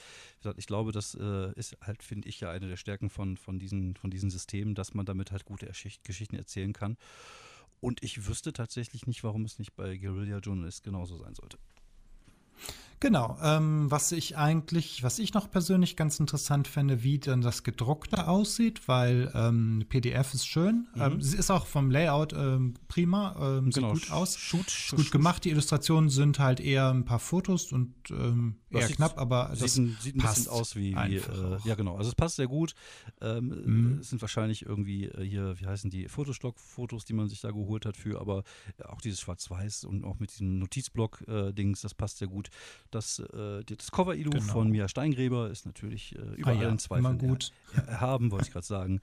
[0.57, 3.97] ich glaube, das äh, ist halt, finde ich, ja eine der Stärken von, von, diesen,
[3.97, 6.97] von diesen Systemen, dass man damit halt gute Geschichten erzählen kann.
[7.85, 11.59] Und ich wüsste tatsächlich nicht, warum es nicht bei Guerilla Journalist genauso sein sollte.
[12.99, 17.63] Genau, ähm, was ich eigentlich, was ich noch persönlich ganz interessant fände, wie dann das
[17.63, 21.03] gedruckte aussieht, weil ähm, PDF ist schön, mhm.
[21.03, 23.93] ähm, sie ist auch vom Layout ähm, prima, ähm, sieht genau.
[23.93, 25.45] gut aus, shoot, shoot, gut gemacht.
[25.45, 29.85] Die Illustrationen sind halt eher ein paar Fotos und ähm, eher knapp, aber das sieht,
[29.85, 32.75] ein, sieht ein bisschen aus wie, wie äh, ja genau, also es passt sehr gut.
[33.21, 33.99] Mhm.
[34.01, 37.87] Es sind wahrscheinlich irgendwie äh, hier, wie heißen die Fotostock-Fotos, die man sich da geholt
[37.87, 38.45] hat für, aber
[38.85, 42.51] auch dieses Schwarz-Weiß und auch mit diesem Notizblock-Dings, äh, das passt sehr gut
[42.91, 44.53] das, äh, das Cover-Ilu genau.
[44.53, 47.53] von Mia Steingräber ist natürlich äh, über ah, ja, Zweifeln gut.
[47.75, 49.01] Er, erhaben, wollte ich gerade sagen.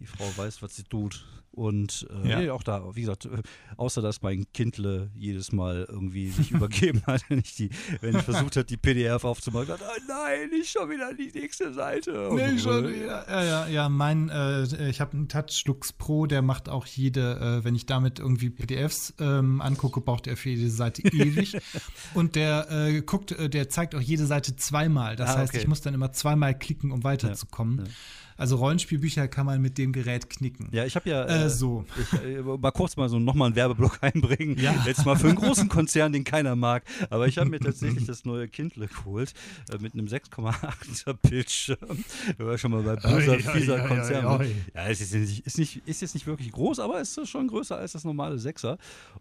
[0.00, 1.26] Die Frau weiß, was sie tut.
[1.50, 2.38] Und äh, ja.
[2.40, 3.42] nee, auch da, wie gesagt, äh,
[3.76, 7.70] außer dass mein Kindle jedes Mal irgendwie sich übergeben hat, wenn ich, die,
[8.00, 11.72] wenn ich versucht habe, die PDF aufzumachen, dachte, oh nein, nicht schon wieder die nächste
[11.72, 12.30] Seite.
[12.32, 13.28] Nee, und, schon wieder.
[13.28, 17.64] Ja, ja, ja, mein, äh, ich habe einen Touchlux Pro, der macht auch jede, äh,
[17.64, 21.58] wenn ich damit irgendwie PDFs ähm, angucke, braucht er für jede Seite ewig.
[22.14, 25.16] und der äh, guckt, äh, der zeigt auch jede Seite zweimal.
[25.16, 25.62] Das ah, heißt, okay.
[25.62, 27.86] ich muss dann immer zweimal klicken, um weiterzukommen.
[27.86, 27.92] Ja.
[28.38, 30.68] Also Rollenspielbücher kann man mit dem Gerät knicken.
[30.70, 31.84] Ja, ich habe ja äh, äh, so.
[31.98, 34.58] Ich, äh, mal kurz mal so nochmal einen Werbeblock einbringen.
[34.58, 34.84] Ja.
[34.86, 36.84] Jetzt mal für einen großen Konzern, den keiner mag.
[37.10, 39.34] Aber ich habe mir tatsächlich das neue Kindle geholt
[39.70, 42.04] äh, mit einem 6,8er Bildschirm.
[42.36, 44.46] Wir waren schon mal bei böser, fieser Konzern.
[44.74, 47.48] Ja, es ist, nicht, ist, nicht, ist jetzt nicht wirklich groß, aber es ist schon
[47.48, 48.78] größer als das normale 6er.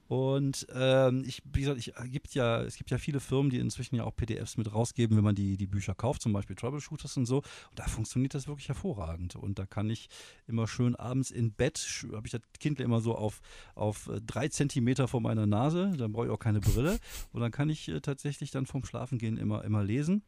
[0.07, 3.95] Und ähm, ich, wie gesagt, ich, gibt ja, es gibt ja viele Firmen, die inzwischen
[3.95, 7.26] ja auch PDFs mit rausgeben, wenn man die, die Bücher kauft, zum Beispiel Troubleshooters und
[7.26, 7.38] so.
[7.38, 7.45] Und
[7.76, 9.36] da funktioniert das wirklich hervorragend hervorragend.
[9.36, 10.09] Und da kann ich
[10.47, 11.78] immer schön abends in Bett,
[12.14, 13.41] habe ich das Kind immer so auf,
[13.76, 16.99] auf äh, drei Zentimeter vor meiner Nase, dann brauche ich auch keine Brille.
[17.32, 20.24] Und dann kann ich äh, tatsächlich dann vorm Schlafengehen immer, immer lesen.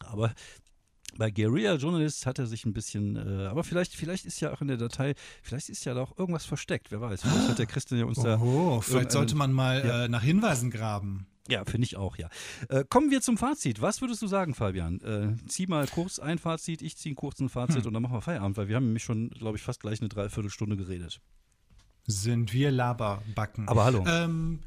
[0.00, 0.32] Aber
[1.16, 4.60] bei Guerilla Journalist hat er sich ein bisschen, äh, aber vielleicht, vielleicht ist ja auch
[4.60, 7.22] in der Datei, vielleicht ist ja da auch irgendwas versteckt, wer weiß.
[7.22, 8.38] Vielleicht hat der Christian ja uns da.
[8.40, 10.04] Oh, vielleicht sollte man mal ja.
[10.04, 11.26] äh, nach Hinweisen graben.
[11.48, 12.28] Ja, finde ich auch, ja.
[12.68, 13.80] Äh, kommen wir zum Fazit.
[13.80, 15.00] Was würdest du sagen, Fabian?
[15.00, 17.86] Äh, zieh mal kurz ein Fazit, ich ziehe einen kurzen Fazit hm.
[17.86, 20.08] und dann machen wir Feierabend, weil wir haben nämlich schon, glaube ich, fast gleich eine
[20.10, 21.20] Dreiviertelstunde geredet.
[22.06, 23.68] Sind wir Laberbacken.
[23.68, 24.04] Aber hallo.
[24.06, 24.60] Ähm,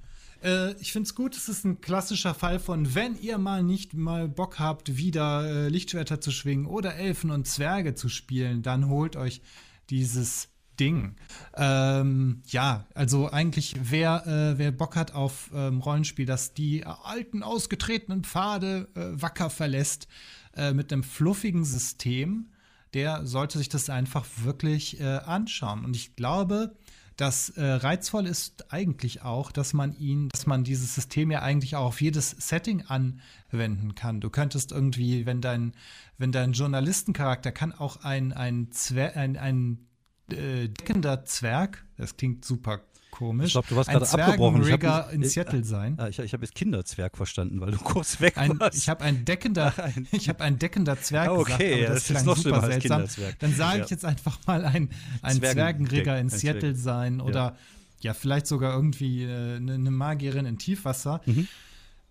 [0.44, 3.94] äh, ich finde es gut, es ist ein klassischer Fall von, wenn ihr mal nicht
[3.94, 8.90] mal Bock habt, wieder äh, Lichtschwerter zu schwingen oder Elfen und Zwerge zu spielen, dann
[8.90, 9.42] holt euch
[9.90, 11.16] dieses Ding.
[11.56, 17.44] Ähm, ja, also eigentlich, wer, äh, wer Bock hat auf ähm, Rollenspiel, das die alten,
[17.44, 20.08] ausgetretenen Pfade äh, wacker verlässt,
[20.56, 22.52] äh, mit einem fluffigen System,
[22.94, 25.86] der sollte sich das einfach wirklich äh, anschauen.
[25.86, 26.76] Und ich glaube,
[27.18, 31.76] das äh, reizvoll ist eigentlich auch, dass man ihn, dass man dieses System ja eigentlich
[31.76, 34.22] auch auf jedes Setting anwenden kann.
[34.22, 35.74] Du könntest irgendwie, wenn dein,
[36.18, 39.88] wenn dein Journalistencharakter kann auch ein, ein, Zwer ein, ein
[40.34, 43.48] äh, deckender Zwerg, das klingt super komisch.
[43.48, 44.64] Ich glaube, du warst gerade abgebrochen.
[44.64, 45.96] Ich hab, in Seattle sein.
[46.00, 48.78] Ah, ich, ich habe jetzt Kinderzwerg verstanden, weil du kurz weg ein, warst.
[48.78, 49.74] Ich habe ein deckender,
[50.12, 53.06] ich habe ein deckender Zwerg ah, okay, gesagt, das, das ist noch super seltsam.
[53.40, 53.92] Dann sage ich ja.
[53.92, 54.90] jetzt einfach mal ein,
[55.22, 57.56] ein Zwergenrigger in Seattle sein oder ja.
[58.00, 58.14] ja.
[58.14, 61.22] vielleicht sogar irgendwie äh, eine, eine Magierin in Tiefwasser.
[61.26, 61.48] Mhm.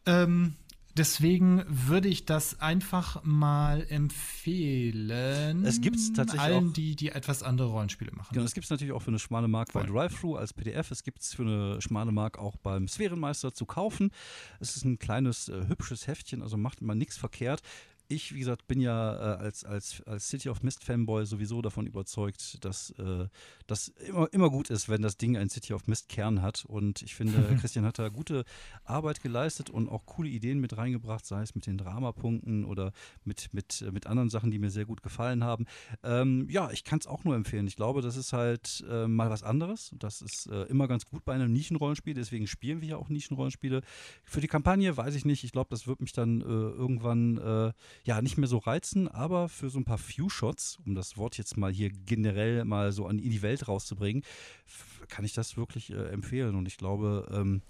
[0.07, 0.55] Ähm,
[0.97, 5.65] Deswegen würde ich das einfach mal empfehlen.
[5.65, 8.29] Es gibt es tatsächlich allen, auch, die, die etwas andere Rollenspiele machen.
[8.33, 10.91] Genau, es gibt es natürlich auch für eine schmale Mark bei Drive-Thru als PDF.
[10.91, 14.11] Es gibt es für eine schmale Mark auch beim Sphärenmeister zu kaufen.
[14.59, 17.63] Es ist ein kleines, äh, hübsches Heftchen, also macht man nichts verkehrt
[18.11, 21.87] ich, wie gesagt, bin ja äh, als, als, als City of Mist Fanboy sowieso davon
[21.87, 23.29] überzeugt, dass äh,
[23.69, 26.65] das immer, immer gut ist, wenn das Ding ein City of Mist Kern hat.
[26.67, 28.45] Und ich finde, Christian hat da gute
[28.85, 32.93] Arbeit geleistet und auch coole Ideen mit reingebracht, sei es mit den Dramapunkten oder
[33.25, 35.67] mit, mit, mit anderen Sachen, die mir sehr gut gefallen haben.
[36.03, 37.69] Ähm, ja, ich kann es auch nur empfehlen.
[37.69, 39.95] Ich glaube, das ist halt äh, mal was anderes.
[39.97, 43.83] Das ist äh, immer ganz gut bei einem Nischenrollenspiel, deswegen spielen wir ja auch Nischenrollenspiele.
[44.25, 45.45] Für die Kampagne weiß ich nicht.
[45.45, 47.73] Ich glaube, das wird mich dann äh, irgendwann äh,
[48.05, 51.57] ja, nicht mehr so reizen, aber für so ein paar Few-Shots, um das Wort jetzt
[51.57, 54.23] mal hier generell mal so an in die Welt rauszubringen,
[55.09, 56.55] kann ich das wirklich äh, empfehlen.
[56.55, 57.63] Und ich glaube, ähm,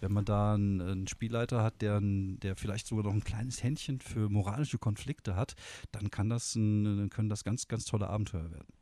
[0.00, 4.00] wenn man da einen, einen Spielleiter hat, der, der vielleicht sogar noch ein kleines Händchen
[4.00, 5.54] für moralische Konflikte hat,
[5.92, 8.72] dann kann das ein, können das ganz, ganz tolle Abenteuer werden.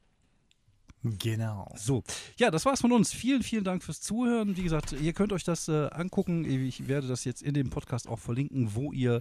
[1.05, 1.71] Genau.
[1.77, 2.03] So,
[2.39, 3.13] ja, das war's von uns.
[3.13, 4.57] Vielen, vielen Dank fürs Zuhören.
[4.57, 6.47] Wie gesagt, ihr könnt euch das äh, angucken.
[6.47, 9.21] Ich werde das jetzt in dem Podcast auch verlinken, wo ihr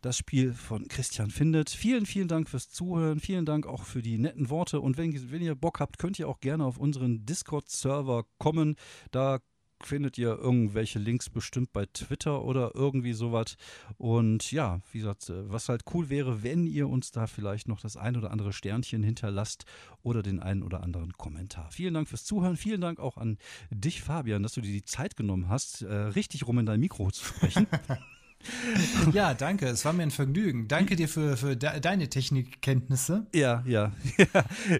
[0.00, 1.70] das Spiel von Christian findet.
[1.70, 3.20] Vielen, vielen Dank fürs Zuhören.
[3.20, 4.80] Vielen Dank auch für die netten Worte.
[4.80, 8.76] Und wenn, wenn ihr Bock habt, könnt ihr auch gerne auf unseren Discord-Server kommen.
[9.10, 9.40] Da
[9.82, 13.56] findet ihr irgendwelche Links bestimmt bei Twitter oder irgendwie sowas.
[13.96, 17.80] Und ja, wie gesagt, äh, was halt cool wäre, wenn ihr uns da vielleicht noch
[17.80, 19.64] das ein oder andere Sternchen hinterlasst
[20.02, 21.70] oder den einen oder anderen Kommentar.
[21.70, 22.56] Vielen Dank fürs Zuhören.
[22.56, 23.38] Vielen Dank auch an
[23.70, 27.10] dich, Fabian, dass du dir die Zeit genommen hast, äh, richtig rum in dein Mikro
[27.10, 27.66] zu sprechen.
[29.12, 29.66] Ja, danke.
[29.66, 30.68] Es war mir ein Vergnügen.
[30.68, 33.26] Danke dir für, für de deine Technikkenntnisse.
[33.34, 33.92] Ja, ja.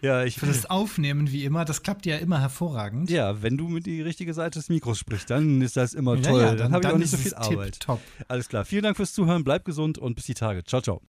[0.03, 1.65] ja, ich, für das Aufnehmen wie immer.
[1.65, 3.11] Das klappt ja immer hervorragend.
[3.11, 6.41] Ja, wenn du mit die richtige Seite des Mikros sprichst, dann ist das immer toll.
[6.41, 7.81] Ja, ja, dann, dann habe ich auch nicht so viel Arbeit.
[7.81, 8.01] Top.
[8.29, 8.65] Alles klar.
[8.65, 9.45] Vielen Dank fürs Zuhören.
[9.45, 10.65] Bleib gesund und bis die Tage.
[10.65, 11.03] Ciao, ciao.